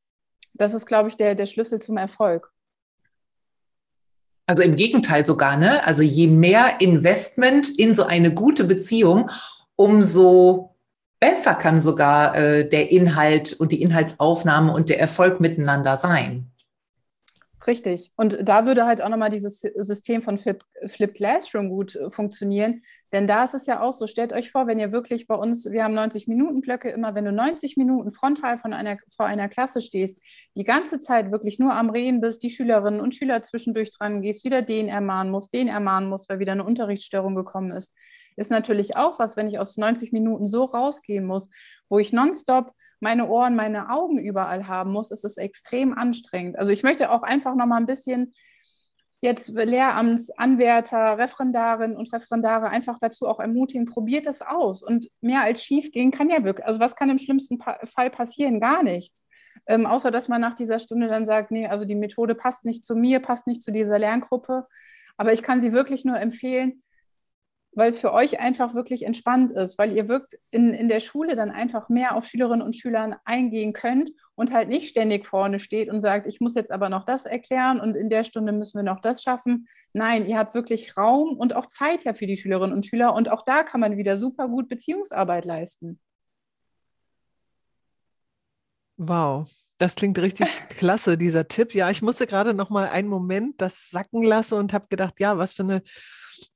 das 0.54 0.74
ist, 0.74 0.86
glaube 0.86 1.10
ich, 1.10 1.18
der, 1.18 1.36
der 1.36 1.46
Schlüssel 1.46 1.80
zum 1.80 1.98
Erfolg. 1.98 2.52
Also 4.46 4.62
im 4.62 4.76
Gegenteil 4.76 5.26
sogar, 5.26 5.58
ne? 5.58 5.86
Also 5.86 6.04
je 6.04 6.28
mehr 6.28 6.82
Investment 6.82 7.70
in 7.80 7.96
so 7.96 8.04
eine 8.04 8.34
gute 8.34 8.66
Beziehung, 8.66 9.30
umso 9.76 10.76
besser 11.20 11.56
kann 11.56 11.80
sogar 11.80 12.36
äh, 12.36 12.68
der 12.68 12.92
Inhalt 12.92 13.54
und 13.54 13.72
die 13.72 13.82
Inhaltsaufnahme 13.82 14.74
und 14.74 14.90
der 14.90 15.00
Erfolg 15.00 15.40
miteinander 15.40 15.96
sein. 15.96 16.52
Richtig. 17.66 18.12
Und 18.18 18.38
da 18.42 18.66
würde 18.66 18.86
halt 18.86 19.02
auch 19.02 19.08
nochmal 19.08 19.30
dieses 19.30 19.62
System 19.62 20.22
von 20.22 20.38
Flip, 20.38 20.62
Flip 20.86 21.14
Classroom 21.14 21.70
gut 21.70 21.96
äh, 21.96 22.10
funktionieren. 22.10 22.84
Denn 23.14 23.26
da 23.26 23.46
ist 23.46 23.54
es 23.54 23.68
ja 23.68 23.80
auch 23.80 23.94
so, 23.94 24.06
stellt 24.06 24.34
euch 24.34 24.52
vor, 24.52 24.68
wenn 24.68 24.80
ihr 24.80 24.92
wirklich 24.92 25.28
bei 25.28 25.36
uns, 25.36 25.70
wir 25.72 25.84
haben 25.84 25.94
90 25.94 26.28
Minuten 26.28 26.62
Blöcke, 26.62 26.90
immer 26.90 27.16
wenn 27.16 27.24
du 27.24 27.32
90 27.32 27.78
Minuten 27.78 28.12
frontal 28.12 28.58
von 28.58 28.74
einer, 28.74 28.98
vor 29.16 29.28
einer 29.28 29.48
Klasse 29.48 29.82
stehst, 29.82 30.22
die 30.58 30.66
ganze 30.66 31.00
Zeit 31.00 31.32
wirklich 31.32 31.58
nur 31.58 31.74
am 31.74 31.90
Reden 31.90 32.20
bist, 32.20 32.44
die 32.44 32.50
Schülerinnen 32.50 33.00
und 33.00 33.16
Schüler 33.16 33.42
zwischendurch 33.44 33.92
dran 33.92 34.22
gehst, 34.22 34.44
wieder 34.44 34.62
den 34.62 34.90
ermahnen 34.90 35.32
musst, 35.32 35.54
den 35.54 35.70
ermahnen 35.70 36.10
musst, 36.10 36.30
weil 36.30 36.40
wieder 36.40 36.52
eine 36.52 36.66
Unterrichtsstörung 36.66 37.34
gekommen 37.36 37.72
ist, 37.72 37.94
ist 38.36 38.52
natürlich 38.52 38.98
auch 38.98 39.20
was, 39.20 39.38
wenn 39.38 39.48
ich 39.48 39.60
aus 39.60 39.78
90 39.78 40.12
Minuten 40.12 40.48
so 40.48 40.66
rausgehen 40.66 41.26
muss, 41.26 41.50
wo 41.88 42.00
ich 42.00 42.12
nonstop 42.12 42.74
meine 43.04 43.28
Ohren, 43.28 43.56
meine 43.56 43.90
Augen 43.90 44.18
überall 44.18 44.68
haben 44.68 44.92
muss, 44.92 45.12
ist 45.12 45.26
es 45.26 45.38
extrem 45.38 45.94
anstrengend. 45.96 46.58
Also 46.58 46.72
ich 46.72 46.82
möchte 46.82 47.12
auch 47.12 47.22
einfach 47.22 47.54
noch 47.54 47.68
mal 47.68 47.78
ein 47.78 47.86
bisschen 47.86 48.34
jetzt 49.22 49.50
Lehramtsanwärter, 49.50 51.18
Referendarinnen 51.18 51.96
und 51.96 52.12
Referendare 52.12 52.70
einfach 52.70 52.98
dazu 53.00 53.28
auch 53.28 53.40
ermutigen, 53.40 53.86
probiert 53.86 54.28
es 54.28 54.42
aus. 54.42 54.84
Und 54.84 55.10
mehr 55.22 55.42
als 55.44 55.64
schief 55.64 55.92
gehen 55.92 56.12
kann 56.12 56.30
ja 56.30 56.44
wirklich, 56.44 56.66
also 56.66 56.80
was 56.80 56.96
kann 56.96 57.10
im 57.10 57.20
schlimmsten 57.20 57.58
Fall 57.60 58.10
passieren? 58.10 58.60
Gar 58.60 58.84
nichts. 58.84 59.26
Ähm, 59.66 59.86
außer 59.86 60.12
dass 60.12 60.28
man 60.28 60.42
nach 60.42 60.56
dieser 60.56 60.80
Stunde 60.80 61.08
dann 61.08 61.26
sagt, 61.26 61.52
nee, 61.52 61.68
also 61.68 61.86
die 61.86 61.96
Methode 61.96 62.36
passt 62.36 62.66
nicht 62.66 62.84
zu 62.84 62.96
mir, 62.96 63.22
passt 63.22 63.48
nicht 63.48 63.64
zu 63.64 63.72
dieser 63.72 63.98
Lerngruppe. 63.98 64.68
Aber 65.16 65.32
ich 65.32 65.42
kann 65.42 65.62
sie 65.62 65.72
wirklich 65.72 66.04
nur 66.04 66.20
empfehlen, 66.20 66.84
weil 67.76 67.90
es 67.90 68.00
für 68.00 68.14
euch 68.14 68.40
einfach 68.40 68.74
wirklich 68.74 69.04
entspannt 69.04 69.52
ist, 69.52 69.78
weil 69.78 69.96
ihr 69.96 70.08
wirkt 70.08 70.38
in, 70.52 70.74
in 70.74 70.88
der 70.88 71.00
Schule 71.00 71.36
dann 71.36 71.52
einfach 71.52 71.90
mehr 71.90 72.16
auf 72.16 72.26
Schülerinnen 72.26 72.62
und 72.62 72.76
Schülern 72.76 73.16
eingehen 73.26 73.74
könnt 73.74 74.12
und 74.36 74.54
halt 74.54 74.70
nicht 74.70 74.90
ständig 74.90 75.26
vorne 75.26 75.60
steht 75.60 75.90
und 75.90 76.02
sagt, 76.02 76.28
ich 76.28 76.40
muss 76.40 76.56
jetzt 76.56 76.72
aber 76.72 76.90
noch 76.90 77.06
das 77.06 77.26
erklären 77.26 77.80
und 77.80 77.96
in 77.96 78.10
der 78.10 78.24
Stunde 78.24 78.52
müssen 78.52 78.78
wir 78.78 78.84
noch 78.84 79.02
das 79.02 79.24
schaffen. 79.24 79.68
Nein, 79.94 80.28
ihr 80.28 80.38
habt 80.38 80.54
wirklich 80.54 80.98
Raum 80.98 81.38
und 81.38 81.56
auch 81.56 81.68
Zeit 81.68 82.04
ja 82.04 82.14
für 82.14 82.28
die 82.28 82.38
Schülerinnen 82.38 82.76
und 82.76 82.86
Schüler 82.86 83.14
und 83.14 83.30
auch 83.30 83.44
da 83.44 83.64
kann 83.64 83.82
man 83.82 83.98
wieder 83.98 84.18
super 84.18 84.48
gut 84.48 84.70
Beziehungsarbeit 84.70 85.46
leisten. 85.46 86.00
Wow, 88.98 89.50
das 89.78 89.96
klingt 89.96 90.20
richtig 90.20 90.48
klasse, 90.70 91.18
dieser 91.18 91.48
Tipp. 91.48 91.74
Ja, 91.74 91.90
ich 91.90 92.02
musste 92.02 92.28
gerade 92.28 92.54
noch 92.54 92.70
mal 92.70 92.88
einen 92.88 93.08
Moment 93.08 93.60
das 93.60 93.90
sacken 93.90 94.24
lassen 94.24 94.56
und 94.56 94.74
habe 94.74 94.88
gedacht, 94.90 95.16
ja, 95.20 95.38
was 95.38 95.54
für 95.54 95.64
eine 95.64 95.82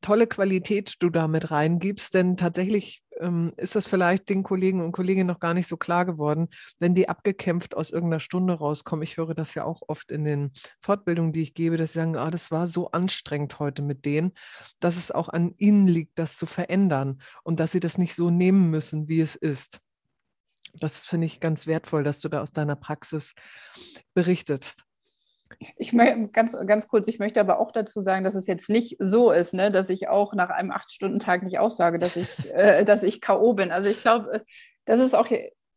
tolle 0.02 0.28
Qualität 0.28 0.96
du 1.00 1.10
da 1.10 1.28
mit 1.28 1.52
reingibst, 1.52 2.14
denn 2.14 2.38
tatsächlich 2.38 3.04
ähm, 3.20 3.52
ist 3.58 3.76
das 3.76 3.88
vielleicht 3.88 4.30
den 4.30 4.44
Kollegen 4.44 4.82
und 4.82 4.92
Kolleginnen 4.92 5.28
noch 5.28 5.40
gar 5.40 5.54
nicht 5.54 5.68
so 5.68 5.78
klar 5.78 6.06
geworden, 6.06 6.48
wenn 6.80 6.96
die 6.96 7.10
abgekämpft 7.10 7.76
aus 7.76 7.90
irgendeiner 7.90 8.20
Stunde 8.20 8.54
rauskommen. 8.54 9.04
Ich 9.04 9.18
höre 9.18 9.34
das 9.34 9.54
ja 9.56 9.64
auch 9.64 9.82
oft 9.88 10.12
in 10.12 10.24
den 10.24 10.52
Fortbildungen, 10.80 11.34
die 11.34 11.42
ich 11.42 11.54
gebe, 11.54 11.78
dass 11.78 11.94
sie 11.94 12.00
sagen, 12.00 12.18
ah, 12.18 12.32
das 12.32 12.52
war 12.52 12.68
so 12.68 12.92
anstrengend 12.92 13.60
heute 13.60 13.82
mit 13.82 14.06
denen, 14.06 14.34
dass 14.80 14.98
es 14.98 15.12
auch 15.12 15.30
an 15.30 15.54
ihnen 15.58 15.88
liegt, 15.88 16.18
das 16.20 16.38
zu 16.38 16.46
verändern 16.46 17.22
und 17.44 17.60
dass 17.60 17.72
sie 17.72 17.80
das 17.80 17.98
nicht 17.98 18.16
so 18.16 18.30
nehmen 18.30 18.70
müssen, 18.70 19.08
wie 19.08 19.22
es 19.22 19.36
ist. 19.36 19.80
Das 20.74 21.06
finde 21.06 21.26
ich 21.26 21.40
ganz 21.40 21.66
wertvoll, 21.66 22.04
dass 22.04 22.20
du 22.20 22.30
da 22.30 22.42
aus 22.42 22.52
deiner 22.52 22.76
Praxis 22.76 23.34
berichtest. 24.14 24.87
Ich 25.76 25.94
möchte 25.94 26.28
ganz, 26.30 26.58
ganz 26.66 26.88
kurz, 26.88 27.08
ich 27.08 27.20
möchte 27.20 27.40
aber 27.40 27.60
auch 27.60 27.72
dazu 27.72 28.02
sagen, 28.02 28.24
dass 28.24 28.36
es 28.36 28.48
jetzt 28.48 28.70
nicht 28.70 28.98
so 29.00 29.32
ist, 29.32 29.54
ne, 29.54 29.72
dass 29.72 29.90
ich 29.90 30.08
auch 30.08 30.34
nach 30.34 30.50
einem 30.50 30.72
Acht-Stunden-Tag 30.72 31.44
nicht 31.44 31.60
aussage, 31.60 32.00
dass 32.00 32.16
ich, 32.16 32.28
äh, 32.54 32.86
dass 32.86 33.04
ich 33.04 33.22
K.O. 33.22 33.54
bin. 33.54 33.72
Also 33.72 33.90
ich 33.90 34.02
glaube, 34.02 34.44
das 34.86 35.00
ist 35.00 35.16
auch 35.16 35.28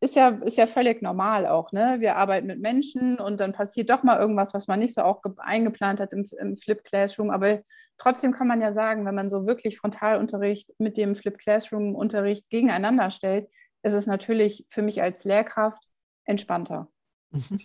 ist 0.03 0.15
ja, 0.15 0.29
ist 0.29 0.57
ja 0.57 0.65
völlig 0.65 1.03
normal 1.03 1.45
auch. 1.45 1.71
Ne? 1.71 1.97
Wir 1.99 2.15
arbeiten 2.15 2.47
mit 2.47 2.59
Menschen 2.59 3.19
und 3.19 3.39
dann 3.39 3.53
passiert 3.53 3.91
doch 3.91 4.01
mal 4.01 4.19
irgendwas, 4.19 4.53
was 4.53 4.67
man 4.67 4.79
nicht 4.79 4.95
so 4.95 5.03
auch 5.03 5.21
eingeplant 5.37 5.99
hat 5.99 6.11
im, 6.11 6.27
im 6.39 6.57
Flip 6.57 6.83
Classroom. 6.83 7.29
Aber 7.29 7.61
trotzdem 7.99 8.31
kann 8.31 8.47
man 8.47 8.61
ja 8.61 8.73
sagen, 8.73 9.05
wenn 9.05 9.13
man 9.13 9.29
so 9.29 9.45
wirklich 9.45 9.77
Frontalunterricht 9.77 10.71
mit 10.79 10.97
dem 10.97 11.15
Flip 11.15 11.37
Classroom-Unterricht 11.37 12.49
gegeneinander 12.49 13.11
stellt, 13.11 13.47
ist 13.83 13.93
es 13.93 14.07
natürlich 14.07 14.65
für 14.69 14.81
mich 14.81 15.03
als 15.03 15.23
Lehrkraft 15.23 15.83
entspannter. 16.25 16.87
Mhm. 17.29 17.61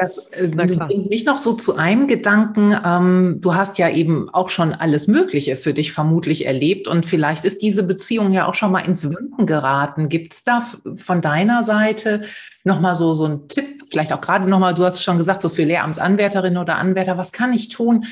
Das 0.00 0.16
äh, 0.32 0.48
bringt 0.48 1.10
mich 1.10 1.26
noch 1.26 1.36
so 1.36 1.52
zu 1.52 1.76
einem 1.76 2.08
Gedanken. 2.08 2.74
Ähm, 2.82 3.38
du 3.42 3.54
hast 3.54 3.76
ja 3.76 3.90
eben 3.90 4.30
auch 4.30 4.48
schon 4.48 4.72
alles 4.72 5.08
Mögliche 5.08 5.58
für 5.58 5.74
dich 5.74 5.92
vermutlich 5.92 6.46
erlebt 6.46 6.88
und 6.88 7.04
vielleicht 7.04 7.44
ist 7.44 7.60
diese 7.60 7.82
Beziehung 7.82 8.32
ja 8.32 8.46
auch 8.46 8.54
schon 8.54 8.72
mal 8.72 8.80
ins 8.80 9.04
Wanken 9.04 9.44
geraten. 9.44 10.08
Gibt 10.08 10.32
es 10.32 10.42
da 10.42 10.64
von 10.96 11.20
deiner 11.20 11.64
Seite 11.64 12.24
nochmal 12.64 12.94
so, 12.94 13.14
so 13.14 13.26
einen 13.26 13.48
Tipp, 13.48 13.82
vielleicht 13.90 14.14
auch 14.14 14.22
gerade 14.22 14.48
nochmal, 14.48 14.72
du 14.72 14.84
hast 14.84 15.02
schon 15.02 15.18
gesagt, 15.18 15.42
so 15.42 15.50
für 15.50 15.64
Lehramtsanwärterinnen 15.64 16.56
oder 16.56 16.76
Anwärter, 16.76 17.18
was 17.18 17.30
kann 17.30 17.52
ich 17.52 17.68
tun, 17.68 18.06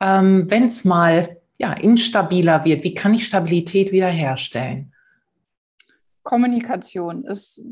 ähm, 0.00 0.46
wenn 0.48 0.64
es 0.64 0.84
mal 0.84 1.36
ja, 1.56 1.72
instabiler 1.72 2.64
wird? 2.64 2.82
Wie 2.82 2.94
kann 2.94 3.14
ich 3.14 3.26
Stabilität 3.26 3.92
wiederherstellen? 3.92 4.92
Kommunikation 6.24 7.24
ist 7.24 7.62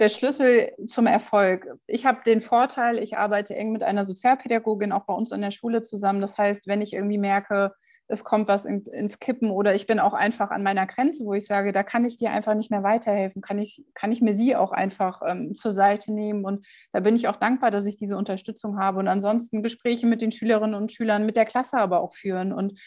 der 0.00 0.08
Schlüssel 0.08 0.72
zum 0.86 1.06
Erfolg. 1.06 1.68
Ich 1.86 2.06
habe 2.06 2.20
den 2.24 2.40
Vorteil, 2.40 2.98
ich 2.98 3.18
arbeite 3.18 3.54
eng 3.54 3.72
mit 3.72 3.82
einer 3.82 4.04
Sozialpädagogin 4.04 4.92
auch 4.92 5.04
bei 5.04 5.14
uns 5.14 5.30
an 5.30 5.42
der 5.42 5.50
Schule 5.50 5.82
zusammen. 5.82 6.20
Das 6.20 6.38
heißt, 6.38 6.66
wenn 6.66 6.80
ich 6.80 6.94
irgendwie 6.94 7.18
merke, 7.18 7.72
es 8.08 8.24
kommt 8.24 8.48
was 8.48 8.64
in, 8.64 8.82
ins 8.86 9.20
Kippen 9.20 9.50
oder 9.50 9.74
ich 9.74 9.86
bin 9.86 10.00
auch 10.00 10.14
einfach 10.14 10.50
an 10.50 10.62
meiner 10.62 10.86
Grenze, 10.86 11.24
wo 11.24 11.34
ich 11.34 11.46
sage, 11.46 11.72
da 11.72 11.82
kann 11.82 12.04
ich 12.04 12.16
dir 12.16 12.32
einfach 12.32 12.54
nicht 12.54 12.70
mehr 12.70 12.82
weiterhelfen, 12.82 13.40
kann 13.40 13.58
ich, 13.58 13.84
kann 13.94 14.10
ich 14.10 14.20
mir 14.20 14.34
sie 14.34 14.56
auch 14.56 14.72
einfach 14.72 15.22
ähm, 15.24 15.54
zur 15.54 15.70
Seite 15.70 16.12
nehmen. 16.12 16.44
Und 16.44 16.66
da 16.92 17.00
bin 17.00 17.14
ich 17.14 17.28
auch 17.28 17.36
dankbar, 17.36 17.70
dass 17.70 17.86
ich 17.86 17.96
diese 17.96 18.16
Unterstützung 18.16 18.78
habe 18.78 18.98
und 18.98 19.06
ansonsten 19.06 19.62
Gespräche 19.62 20.06
mit 20.06 20.22
den 20.22 20.32
Schülerinnen 20.32 20.74
und 20.74 20.92
Schülern, 20.92 21.26
mit 21.26 21.36
der 21.36 21.44
Klasse 21.44 21.78
aber 21.78 22.00
auch 22.00 22.14
führen 22.14 22.52
und 22.52 22.80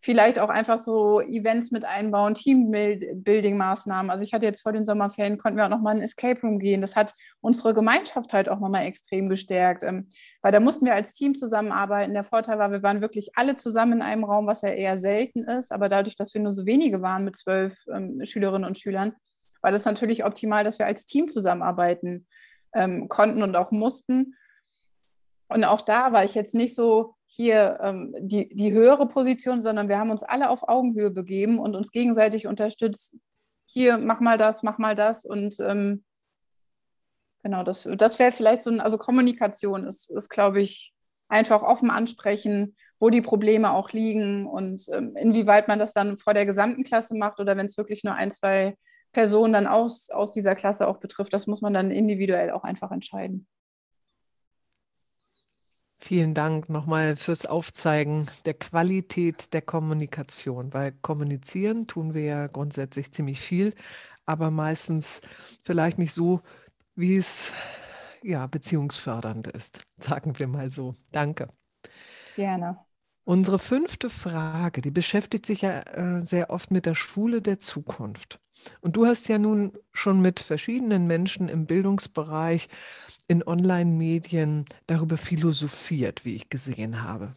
vielleicht 0.00 0.38
auch 0.38 0.48
einfach 0.48 0.78
so 0.78 1.20
Events 1.20 1.72
mit 1.72 1.84
einbauen, 1.84 2.34
Teambuilding-Maßnahmen. 2.34 4.10
Also 4.10 4.22
ich 4.22 4.32
hatte 4.32 4.46
jetzt 4.46 4.62
vor 4.62 4.72
den 4.72 4.84
Sommerferien, 4.84 5.38
konnten 5.38 5.58
wir 5.58 5.64
auch 5.64 5.70
nochmal 5.70 5.96
in 5.96 6.02
Escape 6.02 6.40
Room 6.40 6.60
gehen. 6.60 6.80
Das 6.80 6.94
hat 6.94 7.14
unsere 7.40 7.74
Gemeinschaft 7.74 8.32
halt 8.32 8.48
auch 8.48 8.60
nochmal 8.60 8.86
extrem 8.86 9.28
gestärkt, 9.28 9.82
ähm, 9.82 10.08
weil 10.40 10.52
da 10.52 10.60
mussten 10.60 10.86
wir 10.86 10.94
als 10.94 11.14
Team 11.14 11.34
zusammenarbeiten. 11.34 12.14
Der 12.14 12.22
Vorteil 12.22 12.58
war, 12.58 12.70
wir 12.70 12.82
waren 12.84 13.00
wirklich 13.00 13.30
alle 13.34 13.56
zusammen 13.56 13.94
in 13.94 14.02
einem 14.02 14.22
Raum, 14.22 14.46
was 14.46 14.62
ja 14.62 14.68
eher 14.68 14.98
selten 14.98 15.42
ist. 15.44 15.72
Aber 15.72 15.88
dadurch, 15.88 16.14
dass 16.14 16.32
wir 16.32 16.40
nur 16.40 16.52
so 16.52 16.64
wenige 16.64 17.02
waren 17.02 17.24
mit 17.24 17.36
zwölf 17.36 17.76
ähm, 17.92 18.20
Schülerinnen 18.24 18.68
und 18.68 18.78
Schülern, 18.78 19.14
war 19.62 19.72
das 19.72 19.84
natürlich 19.84 20.24
optimal, 20.24 20.62
dass 20.62 20.78
wir 20.78 20.86
als 20.86 21.06
Team 21.06 21.28
zusammenarbeiten 21.28 22.28
ähm, 22.72 23.08
konnten 23.08 23.42
und 23.42 23.56
auch 23.56 23.72
mussten. 23.72 24.36
Und 25.48 25.64
auch 25.64 25.80
da 25.80 26.12
war 26.12 26.24
ich 26.24 26.36
jetzt 26.36 26.54
nicht 26.54 26.76
so 26.76 27.16
hier 27.30 27.78
ähm, 27.82 28.14
die, 28.18 28.48
die 28.54 28.72
höhere 28.72 29.06
Position, 29.06 29.62
sondern 29.62 29.88
wir 29.88 29.98
haben 29.98 30.10
uns 30.10 30.22
alle 30.22 30.48
auf 30.48 30.66
Augenhöhe 30.68 31.10
begeben 31.10 31.58
und 31.58 31.76
uns 31.76 31.92
gegenseitig 31.92 32.46
unterstützt. 32.46 33.16
Hier, 33.66 33.98
mach 33.98 34.20
mal 34.20 34.38
das, 34.38 34.62
mach 34.62 34.78
mal 34.78 34.94
das. 34.94 35.26
Und 35.26 35.60
ähm, 35.60 36.04
genau, 37.42 37.62
das, 37.62 37.86
das 37.98 38.18
wäre 38.18 38.32
vielleicht 38.32 38.62
so 38.62 38.70
ein, 38.70 38.80
also 38.80 38.96
Kommunikation 38.96 39.86
ist, 39.86 40.10
ist 40.10 40.30
glaube 40.30 40.62
ich, 40.62 40.92
einfach 41.28 41.62
offen 41.62 41.90
ansprechen, 41.90 42.74
wo 42.98 43.10
die 43.10 43.20
Probleme 43.20 43.72
auch 43.72 43.90
liegen 43.90 44.46
und 44.46 44.82
ähm, 44.90 45.14
inwieweit 45.14 45.68
man 45.68 45.78
das 45.78 45.92
dann 45.92 46.16
vor 46.16 46.32
der 46.32 46.46
gesamten 46.46 46.82
Klasse 46.82 47.14
macht 47.14 47.38
oder 47.38 47.56
wenn 47.58 47.66
es 47.66 47.76
wirklich 47.76 48.02
nur 48.02 48.14
ein, 48.14 48.30
zwei 48.30 48.74
Personen 49.12 49.52
dann 49.52 49.66
aus, 49.66 50.08
aus 50.08 50.32
dieser 50.32 50.54
Klasse 50.54 50.88
auch 50.88 50.98
betrifft, 50.98 51.34
das 51.34 51.46
muss 51.46 51.60
man 51.60 51.74
dann 51.74 51.90
individuell 51.90 52.50
auch 52.50 52.64
einfach 52.64 52.90
entscheiden. 52.90 53.46
Vielen 56.00 56.32
Dank 56.32 56.68
nochmal 56.68 57.16
fürs 57.16 57.44
Aufzeigen 57.44 58.30
der 58.44 58.54
Qualität 58.54 59.52
der 59.52 59.62
Kommunikation, 59.62 60.72
weil 60.72 60.92
kommunizieren 61.02 61.88
tun 61.88 62.14
wir 62.14 62.22
ja 62.22 62.46
grundsätzlich 62.46 63.12
ziemlich 63.12 63.40
viel, 63.40 63.74
aber 64.24 64.52
meistens 64.52 65.20
vielleicht 65.64 65.98
nicht 65.98 66.14
so, 66.14 66.40
wie 66.94 67.16
es 67.16 67.52
ja 68.22 68.46
beziehungsfördernd 68.46 69.48
ist, 69.48 69.82
sagen 70.00 70.38
wir 70.38 70.46
mal 70.46 70.70
so. 70.70 70.94
Danke. 71.10 71.48
Gerne. 72.36 72.78
Unsere 73.24 73.58
fünfte 73.58 74.08
Frage, 74.08 74.80
die 74.80 74.92
beschäftigt 74.92 75.44
sich 75.46 75.62
ja 75.62 75.80
äh, 75.80 76.24
sehr 76.24 76.50
oft 76.50 76.70
mit 76.70 76.86
der 76.86 76.94
Schule 76.94 77.42
der 77.42 77.58
Zukunft. 77.58 78.40
Und 78.80 78.96
du 78.96 79.04
hast 79.06 79.28
ja 79.28 79.38
nun 79.38 79.76
schon 79.92 80.22
mit 80.22 80.40
verschiedenen 80.40 81.06
Menschen 81.06 81.48
im 81.48 81.66
Bildungsbereich 81.66 82.68
in 83.28 83.46
Online-Medien 83.46 84.64
darüber 84.86 85.18
philosophiert, 85.18 86.24
wie 86.24 86.34
ich 86.34 86.48
gesehen 86.48 87.02
habe. 87.02 87.34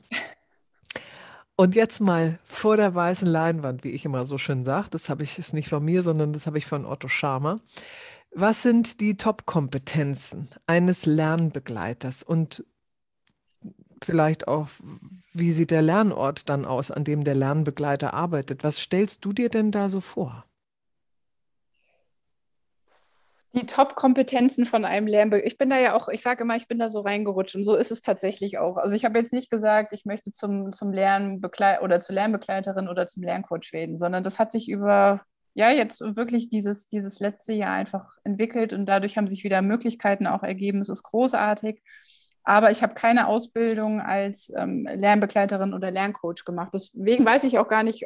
Und 1.58 1.76
jetzt 1.76 2.00
mal 2.00 2.40
vor 2.46 2.78
der 2.78 2.96
weißen 2.96 3.28
Leinwand, 3.28 3.84
wie 3.84 3.92
ich 3.92 4.06
immer 4.06 4.26
so 4.26 4.40
schön 4.40 4.66
sage, 4.66 4.90
das 4.90 5.10
habe 5.10 5.22
ich 5.22 5.38
ist 5.38 5.54
nicht 5.54 5.70
von 5.70 5.84
mir, 5.84 6.02
sondern 6.02 6.34
das 6.34 6.48
habe 6.48 6.58
ich 6.58 6.66
von 6.66 6.86
Otto 6.86 7.08
Scharmer. 7.08 7.60
Was 8.34 8.64
sind 8.64 9.02
die 9.02 9.18
Top-Kompetenzen 9.18 10.50
eines 10.66 11.06
Lernbegleiters 11.06 12.24
und 12.24 12.66
vielleicht 14.02 14.48
auch, 14.48 14.70
wie 15.34 15.52
sieht 15.52 15.70
der 15.72 15.82
Lernort 15.82 16.50
dann 16.50 16.66
aus, 16.66 16.90
an 16.90 17.04
dem 17.04 17.24
der 17.26 17.36
Lernbegleiter 17.36 18.14
arbeitet? 18.14 18.64
Was 18.64 18.80
stellst 18.80 19.24
du 19.26 19.34
dir 19.34 19.50
denn 19.50 19.72
da 19.72 19.90
so 19.90 20.02
vor? 20.02 20.46
Die 23.54 23.66
Top-Kompetenzen 23.66 24.66
von 24.66 24.86
einem 24.86 25.08
Lernbe 25.08 25.42
Ich 25.42 25.58
bin 25.58 25.70
da 25.70 25.78
ja 25.78 25.94
auch, 25.94 26.08
ich 26.08 26.22
sage 26.22 26.44
immer, 26.44 26.56
ich 26.56 26.70
bin 26.70 26.80
da 26.80 26.90
so 26.90 27.02
reingerutscht 27.02 27.56
und 27.56 27.66
so 27.66 27.76
ist 27.76 27.92
es 27.92 28.02
tatsächlich 28.02 28.60
auch. 28.60 28.78
Also 28.78 28.96
ich 28.96 29.04
habe 29.04 29.20
jetzt 29.20 29.34
nicht 29.34 29.50
gesagt, 29.52 29.92
ich 29.94 30.06
möchte 30.06 30.32
zum, 30.32 30.72
zum 30.72 30.94
Lernbegleit 30.94 31.82
oder 31.82 32.00
zur 32.00 32.16
Lernbegleiterin 32.16 32.88
oder 32.88 33.08
zum 33.08 33.24
Lerncoach 33.24 33.74
werden, 33.74 33.98
sondern 33.98 34.24
das 34.24 34.40
hat 34.40 34.54
sich 34.54 34.70
über, 34.70 35.22
ja, 35.54 35.70
jetzt 35.70 36.00
wirklich 36.16 36.48
dieses, 36.48 36.88
dieses 36.88 37.20
letzte 37.20 37.52
Jahr 37.52 37.74
einfach 37.74 38.06
entwickelt 38.24 38.72
und 38.72 38.86
dadurch 38.86 39.18
haben 39.18 39.28
sich 39.28 39.44
wieder 39.44 39.62
Möglichkeiten 39.62 40.28
auch 40.28 40.44
ergeben. 40.44 40.80
Es 40.80 40.90
ist 40.90 41.04
großartig. 41.04 41.82
Aber 42.44 42.72
ich 42.72 42.82
habe 42.82 42.96
keine 42.96 43.28
Ausbildung 43.28 44.02
als 44.02 44.52
ähm, 44.56 44.88
Lernbegleiterin 44.92 45.74
oder 45.74 45.92
Lerncoach 45.92 46.46
gemacht. 46.46 46.72
Deswegen 46.74 47.26
weiß 47.26 47.44
ich 47.44 47.60
auch 47.60 47.68
gar 47.68 47.84
nicht, 47.84 48.06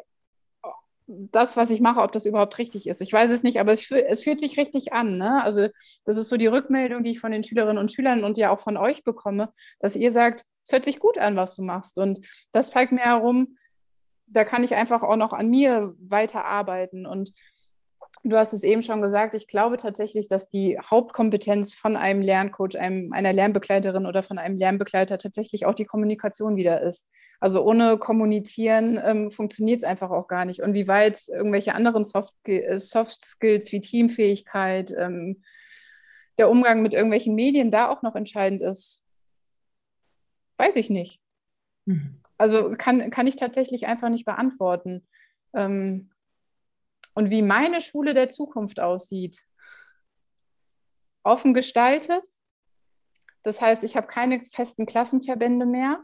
das, 1.07 1.55
was 1.55 1.69
ich 1.69 1.81
mache, 1.81 2.01
ob 2.01 2.11
das 2.11 2.25
überhaupt 2.25 2.57
richtig 2.57 2.87
ist. 2.87 3.01
Ich 3.01 3.13
weiß 3.13 3.29
es 3.29 3.43
nicht, 3.43 3.59
aber 3.59 3.71
es, 3.71 3.89
es 3.91 4.23
fühlt 4.23 4.39
sich 4.39 4.57
richtig 4.57 4.93
an. 4.93 5.17
Ne? 5.17 5.43
Also 5.43 5.67
das 6.05 6.17
ist 6.17 6.29
so 6.29 6.37
die 6.37 6.47
Rückmeldung, 6.47 7.03
die 7.03 7.11
ich 7.11 7.19
von 7.19 7.31
den 7.31 7.43
Schülerinnen 7.43 7.77
und 7.77 7.91
Schülern 7.91 8.23
und 8.23 8.37
ja 8.37 8.49
auch 8.49 8.59
von 8.59 8.77
euch 8.77 9.03
bekomme, 9.03 9.49
dass 9.79 9.95
ihr 9.95 10.11
sagt, 10.11 10.43
es 10.63 10.71
hört 10.71 10.85
sich 10.85 10.99
gut 10.99 11.17
an, 11.17 11.35
was 11.35 11.55
du 11.55 11.61
machst. 11.61 11.99
Und 11.99 12.25
das 12.51 12.71
zeigt 12.71 12.91
mir 12.91 13.01
herum, 13.01 13.57
da 14.27 14.43
kann 14.43 14.63
ich 14.63 14.73
einfach 14.73 15.03
auch 15.03 15.15
noch 15.15 15.33
an 15.33 15.49
mir 15.49 15.93
weiterarbeiten. 15.99 17.05
Und 17.05 17.31
Du 18.27 18.35
hast 18.37 18.53
es 18.53 18.63
eben 18.63 18.81
schon 18.81 19.03
gesagt, 19.03 19.35
ich 19.35 19.45
glaube 19.45 19.77
tatsächlich, 19.77 20.27
dass 20.27 20.49
die 20.49 20.79
Hauptkompetenz 20.79 21.75
von 21.75 21.95
einem 21.95 22.21
Lerncoach, 22.21 22.75
einem, 22.75 23.13
einer 23.13 23.31
Lernbegleiterin 23.31 24.07
oder 24.07 24.23
von 24.23 24.39
einem 24.39 24.57
Lernbegleiter 24.57 25.19
tatsächlich 25.19 25.67
auch 25.67 25.75
die 25.75 25.85
Kommunikation 25.85 26.55
wieder 26.55 26.81
ist. 26.81 27.07
Also 27.39 27.63
ohne 27.63 27.99
Kommunizieren 27.99 28.99
ähm, 29.05 29.29
funktioniert 29.29 29.77
es 29.77 29.83
einfach 29.83 30.09
auch 30.09 30.27
gar 30.27 30.45
nicht. 30.45 30.63
Und 30.63 30.73
wie 30.73 30.87
weit 30.87 31.27
irgendwelche 31.27 31.75
anderen 31.75 32.03
Soft, 32.03 32.33
äh, 32.45 32.79
Soft 32.79 33.23
Skills 33.23 33.71
wie 33.71 33.79
Teamfähigkeit, 33.79 34.91
ähm, 34.97 35.43
der 36.39 36.49
Umgang 36.49 36.81
mit 36.81 36.95
irgendwelchen 36.95 37.35
Medien 37.35 37.69
da 37.69 37.89
auch 37.89 38.01
noch 38.01 38.15
entscheidend 38.15 38.63
ist, 38.63 39.03
weiß 40.57 40.77
ich 40.77 40.89
nicht. 40.89 41.21
Mhm. 41.85 42.23
Also 42.39 42.73
kann, 42.75 43.11
kann 43.11 43.27
ich 43.27 43.35
tatsächlich 43.35 43.85
einfach 43.85 44.09
nicht 44.09 44.25
beantworten. 44.25 45.07
Ähm, 45.53 46.09
und 47.15 47.31
wie 47.31 47.41
meine 47.41 47.81
Schule 47.81 48.13
der 48.13 48.29
Zukunft 48.29 48.79
aussieht. 48.79 49.41
Offen 51.23 51.55
gestaltet. 51.55 52.23
Das 53.41 53.61
heißt, 53.61 53.83
ich 53.83 53.95
habe 53.95 54.07
keine 54.07 54.45
festen 54.45 54.85
Klassenverbände 54.85 55.65
mehr. 55.65 56.03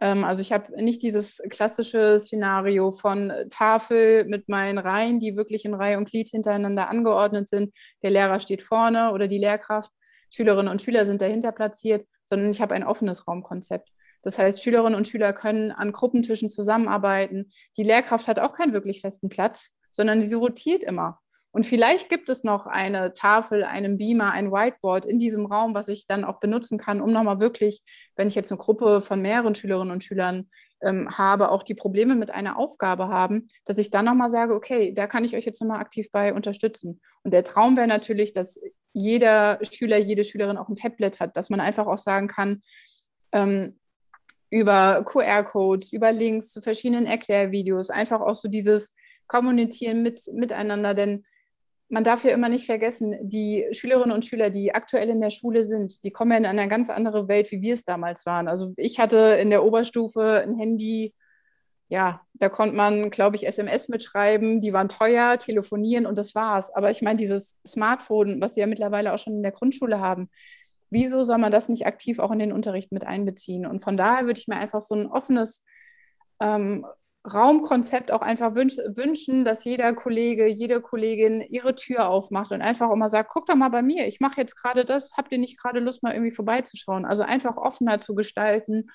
Ähm, 0.00 0.24
also 0.24 0.42
ich 0.42 0.52
habe 0.52 0.80
nicht 0.82 1.02
dieses 1.02 1.42
klassische 1.48 2.18
Szenario 2.18 2.92
von 2.92 3.32
Tafel 3.50 4.24
mit 4.26 4.48
meinen 4.48 4.78
Reihen, 4.78 5.18
die 5.18 5.36
wirklich 5.36 5.64
in 5.64 5.74
Reihe 5.74 5.98
und 5.98 6.08
Glied 6.08 6.28
hintereinander 6.28 6.88
angeordnet 6.88 7.48
sind. 7.48 7.74
Der 8.02 8.10
Lehrer 8.10 8.38
steht 8.38 8.62
vorne 8.62 9.12
oder 9.12 9.28
die 9.28 9.38
Lehrkraft. 9.38 9.90
Schülerinnen 10.30 10.70
und 10.70 10.82
Schüler 10.82 11.04
sind 11.04 11.20
dahinter 11.20 11.52
platziert, 11.52 12.06
sondern 12.24 12.50
ich 12.50 12.60
habe 12.60 12.74
ein 12.74 12.84
offenes 12.84 13.26
Raumkonzept. 13.26 13.90
Das 14.22 14.38
heißt, 14.38 14.62
Schülerinnen 14.62 14.94
und 14.96 15.08
Schüler 15.08 15.32
können 15.32 15.72
an 15.72 15.92
Gruppentischen 15.92 16.48
zusammenarbeiten. 16.48 17.50
Die 17.76 17.82
Lehrkraft 17.82 18.28
hat 18.28 18.38
auch 18.38 18.54
keinen 18.54 18.72
wirklich 18.72 19.00
festen 19.00 19.28
Platz, 19.28 19.74
sondern 19.92 20.22
sie 20.22 20.34
rotiert 20.34 20.82
immer. 20.82 21.20
Und 21.52 21.66
vielleicht 21.66 22.08
gibt 22.08 22.30
es 22.30 22.44
noch 22.44 22.66
eine 22.66 23.12
Tafel, 23.12 23.62
einen 23.62 23.98
Beamer, 23.98 24.32
ein 24.32 24.50
Whiteboard 24.50 25.04
in 25.04 25.18
diesem 25.18 25.44
Raum, 25.44 25.74
was 25.74 25.88
ich 25.88 26.06
dann 26.06 26.24
auch 26.24 26.40
benutzen 26.40 26.78
kann, 26.78 27.02
um 27.02 27.12
nochmal 27.12 27.40
wirklich, 27.40 27.82
wenn 28.16 28.26
ich 28.26 28.34
jetzt 28.34 28.50
eine 28.50 28.58
Gruppe 28.58 29.02
von 29.02 29.20
mehreren 29.20 29.54
Schülerinnen 29.54 29.92
und 29.92 30.02
Schülern 30.02 30.48
ähm, 30.80 31.10
habe, 31.16 31.50
auch 31.50 31.62
die 31.62 31.74
Probleme 31.74 32.14
mit 32.14 32.30
einer 32.30 32.58
Aufgabe 32.58 33.08
haben, 33.08 33.48
dass 33.66 33.76
ich 33.76 33.90
dann 33.90 34.06
nochmal 34.06 34.30
sage, 34.30 34.54
okay, 34.54 34.92
da 34.94 35.06
kann 35.06 35.24
ich 35.24 35.36
euch 35.36 35.44
jetzt 35.44 35.60
nochmal 35.60 35.80
aktiv 35.80 36.10
bei 36.10 36.32
unterstützen. 36.32 37.02
Und 37.22 37.34
der 37.34 37.44
Traum 37.44 37.76
wäre 37.76 37.86
natürlich, 37.86 38.32
dass 38.32 38.58
jeder 38.94 39.58
Schüler, 39.62 39.98
jede 39.98 40.24
Schülerin 40.24 40.56
auch 40.56 40.70
ein 40.70 40.76
Tablet 40.76 41.20
hat, 41.20 41.36
dass 41.36 41.50
man 41.50 41.60
einfach 41.60 41.86
auch 41.86 41.98
sagen 41.98 42.28
kann, 42.28 42.62
ähm, 43.32 43.78
über 44.50 45.02
QR-Codes, 45.04 45.92
über 45.92 46.12
Links 46.12 46.50
zu 46.50 46.62
verschiedenen 46.62 47.06
Erklärvideos, 47.06 47.90
einfach 47.90 48.20
auch 48.20 48.34
so 48.34 48.48
dieses, 48.48 48.94
kommunizieren 49.32 50.02
mit, 50.02 50.20
miteinander, 50.34 50.92
denn 50.92 51.24
man 51.88 52.04
darf 52.04 52.22
ja 52.24 52.32
immer 52.32 52.50
nicht 52.50 52.66
vergessen, 52.66 53.16
die 53.22 53.66
Schülerinnen 53.72 54.12
und 54.12 54.26
Schüler, 54.26 54.50
die 54.50 54.74
aktuell 54.74 55.08
in 55.08 55.22
der 55.22 55.30
Schule 55.30 55.64
sind, 55.64 56.04
die 56.04 56.10
kommen 56.10 56.32
ja 56.32 56.38
in 56.38 56.44
eine 56.44 56.68
ganz 56.68 56.90
andere 56.90 57.28
Welt, 57.28 57.50
wie 57.50 57.62
wir 57.62 57.72
es 57.72 57.84
damals 57.84 58.26
waren. 58.26 58.46
Also 58.46 58.74
ich 58.76 58.98
hatte 58.98 59.16
in 59.40 59.48
der 59.48 59.64
Oberstufe 59.64 60.42
ein 60.42 60.58
Handy, 60.58 61.14
ja, 61.88 62.20
da 62.34 62.50
konnte 62.50 62.76
man, 62.76 63.10
glaube 63.10 63.36
ich, 63.36 63.46
SMS 63.46 63.88
mitschreiben, 63.88 64.60
die 64.60 64.74
waren 64.74 64.90
teuer, 64.90 65.38
telefonieren 65.38 66.04
und 66.04 66.16
das 66.18 66.34
war's. 66.34 66.70
Aber 66.74 66.90
ich 66.90 67.00
meine, 67.00 67.16
dieses 67.16 67.58
Smartphone, 67.66 68.38
was 68.40 68.54
sie 68.54 68.60
ja 68.60 68.66
mittlerweile 68.66 69.14
auch 69.14 69.18
schon 69.18 69.34
in 69.36 69.42
der 69.42 69.52
Grundschule 69.52 69.98
haben, 69.98 70.28
wieso 70.90 71.24
soll 71.24 71.38
man 71.38 71.52
das 71.52 71.70
nicht 71.70 71.86
aktiv 71.86 72.18
auch 72.18 72.32
in 72.32 72.38
den 72.38 72.52
Unterricht 72.52 72.92
mit 72.92 73.06
einbeziehen? 73.06 73.64
Und 73.64 73.80
von 73.80 73.96
daher 73.96 74.26
würde 74.26 74.40
ich 74.40 74.48
mir 74.48 74.56
einfach 74.56 74.82
so 74.82 74.94
ein 74.94 75.06
offenes 75.06 75.64
ähm, 76.40 76.84
Raumkonzept 77.24 78.10
auch 78.10 78.20
einfach 78.20 78.54
wünsch, 78.54 78.76
wünschen, 78.78 79.44
dass 79.44 79.64
jeder 79.64 79.94
Kollege, 79.94 80.46
jede 80.46 80.80
Kollegin 80.80 81.40
ihre 81.40 81.76
Tür 81.76 82.08
aufmacht 82.08 82.50
und 82.50 82.62
einfach 82.62 82.90
auch 82.90 82.96
mal 82.96 83.08
sagt, 83.08 83.30
guck 83.30 83.46
doch 83.46 83.54
mal 83.54 83.68
bei 83.68 83.82
mir, 83.82 84.08
ich 84.08 84.18
mache 84.18 84.40
jetzt 84.40 84.56
gerade 84.56 84.84
das, 84.84 85.16
habt 85.16 85.30
ihr 85.30 85.38
nicht 85.38 85.58
gerade 85.60 85.78
Lust, 85.78 86.02
mal 86.02 86.14
irgendwie 86.14 86.32
vorbeizuschauen? 86.32 87.04
Also 87.04 87.22
einfach 87.22 87.56
offener 87.56 88.00
zu 88.00 88.16
gestalten 88.16 88.90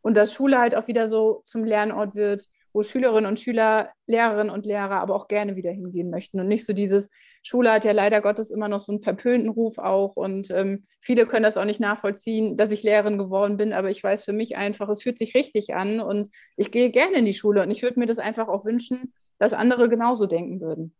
und 0.00 0.16
dass 0.16 0.32
Schule 0.32 0.58
halt 0.58 0.74
auch 0.74 0.86
wieder 0.86 1.06
so 1.06 1.42
zum 1.44 1.64
Lernort 1.64 2.14
wird, 2.14 2.46
wo 2.72 2.82
Schülerinnen 2.82 3.28
und 3.28 3.40
Schüler, 3.40 3.90
Lehrerinnen 4.06 4.52
und 4.52 4.66
Lehrer 4.66 5.00
aber 5.00 5.14
auch 5.14 5.28
gerne 5.28 5.56
wieder 5.56 5.70
hingehen 5.70 6.10
möchten 6.10 6.40
und 6.40 6.48
nicht 6.48 6.66
so 6.66 6.72
dieses, 6.72 7.08
Schule 7.42 7.72
hat 7.72 7.84
ja 7.84 7.92
leider 7.92 8.20
Gottes 8.20 8.50
immer 8.50 8.68
noch 8.68 8.80
so 8.80 8.92
einen 8.92 9.00
verpönten 9.00 9.48
Ruf 9.48 9.78
auch 9.78 10.16
und 10.16 10.50
ähm, 10.50 10.84
viele 11.00 11.26
können 11.26 11.42
das 11.42 11.56
auch 11.56 11.64
nicht 11.64 11.80
nachvollziehen, 11.80 12.56
dass 12.56 12.70
ich 12.70 12.82
Lehrerin 12.82 13.18
geworden 13.18 13.56
bin, 13.56 13.72
aber 13.72 13.90
ich 13.90 14.02
weiß 14.02 14.24
für 14.24 14.32
mich 14.32 14.56
einfach, 14.56 14.88
es 14.88 15.02
fühlt 15.02 15.16
sich 15.16 15.34
richtig 15.34 15.74
an 15.74 16.00
und 16.00 16.28
ich 16.56 16.70
gehe 16.70 16.90
gerne 16.90 17.16
in 17.16 17.24
die 17.24 17.32
Schule 17.32 17.62
und 17.62 17.70
ich 17.70 17.82
würde 17.82 17.98
mir 17.98 18.06
das 18.06 18.18
einfach 18.18 18.48
auch 18.48 18.64
wünschen, 18.64 19.14
dass 19.38 19.54
andere 19.54 19.88
genauso 19.88 20.26
denken 20.26 20.60
würden. 20.60 20.94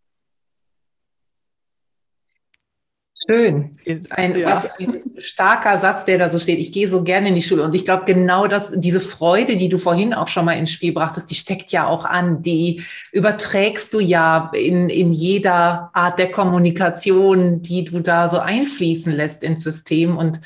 Schön. 3.26 3.76
Ein, 4.10 4.36
ja. 4.36 4.50
was, 4.50 4.78
ein 4.78 5.02
starker 5.18 5.76
Satz, 5.78 6.06
der 6.06 6.16
da 6.16 6.30
so 6.30 6.38
steht. 6.38 6.58
Ich 6.58 6.72
gehe 6.72 6.88
so 6.88 7.04
gerne 7.04 7.28
in 7.28 7.34
die 7.34 7.42
Schule. 7.42 7.62
Und 7.62 7.74
ich 7.74 7.84
glaube, 7.84 8.04
genau 8.06 8.46
das, 8.46 8.72
diese 8.74 9.00
Freude, 9.00 9.56
die 9.56 9.68
du 9.68 9.76
vorhin 9.76 10.14
auch 10.14 10.28
schon 10.28 10.46
mal 10.46 10.54
ins 10.54 10.72
Spiel 10.72 10.92
brachtest, 10.92 11.30
die 11.30 11.34
steckt 11.34 11.70
ja 11.70 11.86
auch 11.86 12.06
an. 12.06 12.42
Die 12.42 12.82
überträgst 13.12 13.92
du 13.92 14.00
ja 14.00 14.50
in, 14.54 14.88
in 14.88 15.12
jeder 15.12 15.90
Art 15.92 16.18
der 16.18 16.30
Kommunikation, 16.30 17.60
die 17.60 17.84
du 17.84 18.00
da 18.00 18.28
so 18.28 18.38
einfließen 18.38 19.12
lässt 19.12 19.44
ins 19.44 19.64
System. 19.64 20.16
Und 20.16 20.40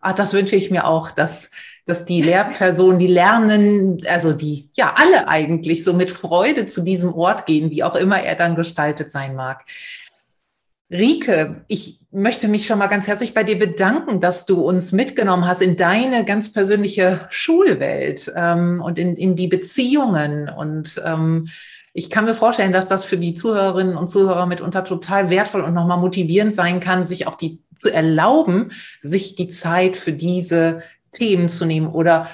ach, 0.00 0.14
das 0.14 0.32
wünsche 0.32 0.54
ich 0.54 0.70
mir 0.70 0.86
auch, 0.86 1.10
dass, 1.10 1.50
dass 1.84 2.04
die 2.04 2.22
Lehrpersonen, 2.22 3.00
die 3.00 3.08
lernen, 3.08 4.02
also 4.06 4.32
die, 4.32 4.70
ja, 4.74 4.94
alle 4.96 5.26
eigentlich 5.26 5.82
so 5.82 5.94
mit 5.94 6.12
Freude 6.12 6.66
zu 6.66 6.82
diesem 6.82 7.12
Ort 7.12 7.46
gehen, 7.46 7.72
wie 7.72 7.82
auch 7.82 7.96
immer 7.96 8.22
er 8.22 8.36
dann 8.36 8.54
gestaltet 8.54 9.10
sein 9.10 9.34
mag. 9.34 9.64
Rike, 10.90 11.64
ich 11.68 12.00
möchte 12.10 12.48
mich 12.48 12.66
schon 12.66 12.80
mal 12.80 12.88
ganz 12.88 13.06
herzlich 13.06 13.32
bei 13.32 13.44
dir 13.44 13.58
bedanken, 13.58 14.20
dass 14.20 14.44
du 14.44 14.60
uns 14.60 14.90
mitgenommen 14.90 15.46
hast 15.46 15.62
in 15.62 15.76
deine 15.76 16.24
ganz 16.24 16.52
persönliche 16.52 17.28
Schulwelt 17.30 18.32
ähm, 18.34 18.82
und 18.84 18.98
in, 18.98 19.16
in 19.16 19.36
die 19.36 19.46
Beziehungen. 19.46 20.48
Und 20.48 21.00
ähm, 21.04 21.48
ich 21.92 22.10
kann 22.10 22.24
mir 22.24 22.34
vorstellen, 22.34 22.72
dass 22.72 22.88
das 22.88 23.04
für 23.04 23.18
die 23.18 23.34
Zuhörerinnen 23.34 23.96
und 23.96 24.10
Zuhörer 24.10 24.46
mitunter 24.46 24.82
total 24.84 25.30
wertvoll 25.30 25.60
und 25.60 25.74
nochmal 25.74 25.98
motivierend 25.98 26.54
sein 26.56 26.80
kann, 26.80 27.06
sich 27.06 27.28
auch 27.28 27.36
die 27.36 27.62
zu 27.78 27.88
erlauben, 27.88 28.72
sich 29.00 29.36
die 29.36 29.48
Zeit 29.48 29.96
für 29.96 30.12
diese 30.12 30.82
Themen 31.12 31.48
zu 31.48 31.66
nehmen 31.66 31.86
oder 31.86 32.28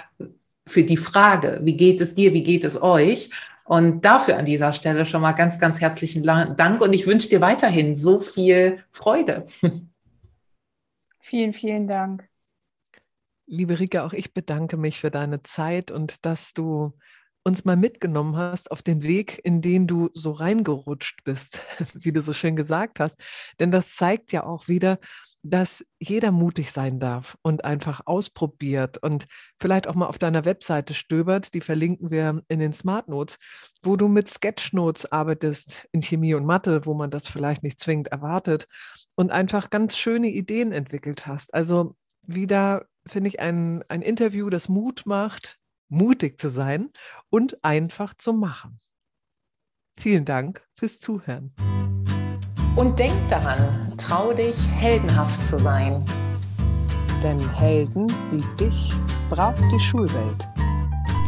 für 0.67 0.83
die 0.83 0.97
Frage, 0.97 1.61
wie 1.63 1.77
geht 1.77 2.01
es 2.01 2.15
dir, 2.15 2.33
wie 2.33 2.43
geht 2.43 2.65
es 2.65 2.81
euch? 2.81 3.31
Und 3.67 4.05
dafür 4.05 4.39
an 4.39 4.45
dieser 4.45 4.73
Stelle 4.73 5.07
schon 5.07 5.23
mal 5.23 5.33
ganz, 5.33 5.59
ganz 5.59 5.81
herzlichen 5.81 6.23
Dank 6.23 6.81
und 6.81 6.93
ich 6.93 7.07
wünsche 7.07 7.29
dir 7.29 7.41
weiterhin 7.41 7.97
so 7.97 8.21
viel 8.21 8.85
Freude. 8.93 9.47
Vielen, 11.19 11.53
vielen 11.53 11.89
Dank. 11.89 12.29
Liebe 13.47 13.81
Rike, 13.81 14.05
auch 14.05 14.13
ich 14.13 14.33
bedanke 14.33 14.77
mich 14.77 15.01
für 15.01 15.11
deine 15.11 15.43
Zeit 15.43 15.91
und 15.91 16.25
dass 16.25 16.55
du 16.55 16.97
uns 17.43 17.65
mal 17.65 17.77
mitgenommen 17.77 18.37
hast 18.37 18.71
auf 18.71 18.83
den 18.83 19.03
Weg, 19.03 19.41
in 19.45 19.63
den 19.63 19.89
du 19.89 20.11
so 20.15 20.31
reingerutscht 20.31 21.25
bist, 21.25 21.63
wie 21.95 22.13
du 22.13 22.23
so 22.23 22.33
schön 22.33 22.55
gesagt 22.55 23.01
hast. 23.01 23.21
Denn 23.59 23.73
das 23.73 23.97
zeigt 23.97 24.31
ja 24.31 24.45
auch 24.45 24.69
wieder, 24.69 24.99
dass 25.51 25.85
jeder 25.99 26.31
mutig 26.31 26.73
sein 26.73 26.99
darf 26.99 27.37
und 27.43 27.65
einfach 27.65 28.03
ausprobiert 28.05 28.99
und 28.99 29.27
vielleicht 29.61 29.87
auch 29.89 29.95
mal 29.95 30.07
auf 30.07 30.19
deiner 30.19 30.45
Webseite 30.45 30.95
stöbert, 30.95 31.55
die 31.55 31.61
verlinken 31.61 32.11
wir 32.11 32.43
in 32.49 32.59
den 32.59 32.73
Smart 32.73 33.09
Notes, 33.09 33.39
wo 33.83 33.97
du 33.97 34.09
mit 34.09 34.29
Sketchnotes 34.29 35.11
arbeitest 35.13 35.89
in 35.93 36.03
Chemie 36.03 36.35
und 36.35 36.47
Mathe, 36.47 36.87
wo 36.87 36.95
man 36.95 37.11
das 37.11 37.29
vielleicht 37.29 37.63
nicht 37.63 37.81
zwingend 37.81 38.09
erwartet 38.09 38.67
und 39.15 39.31
einfach 39.31 39.71
ganz 39.71 39.97
schöne 39.97 40.29
Ideen 40.29 40.73
entwickelt 40.73 41.27
hast. 41.27 41.55
Also 41.55 41.97
wieder 42.27 42.87
finde 43.07 43.29
ich 43.29 43.41
ein, 43.41 43.85
ein 43.89 44.03
Interview, 44.03 44.51
das 44.51 44.69
Mut 44.69 45.03
macht, 45.07 45.59
mutig 45.89 46.41
zu 46.41 46.51
sein 46.51 46.91
und 47.31 47.63
einfach 47.65 48.15
zu 48.15 48.33
machen. 48.33 48.81
Vielen 49.99 50.25
Dank 50.25 50.67
fürs 50.77 50.99
Zuhören. 50.99 51.55
Und 52.77 52.99
denk 52.99 53.15
daran, 53.31 53.89
trau 53.97 54.35
dich, 54.35 54.69
heldenhaft 54.71 55.43
zu 55.43 55.59
sein. 55.59 56.05
Denn 57.23 57.41
Helden 57.55 58.07
wie 58.31 58.45
dich 58.63 58.93
braucht 59.31 59.63
die 59.73 59.81
Schulwelt. 59.81 60.47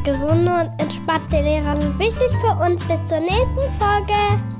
Gesunde 0.04 0.52
und 0.52 0.70
entspannte 0.78 1.40
Lehrer 1.40 1.80
sind 1.80 1.98
wichtig 1.98 2.28
für 2.42 2.52
uns. 2.64 2.84
Bis 2.84 3.02
zur 3.04 3.20
nächsten 3.20 3.60
Folge. 3.78 4.57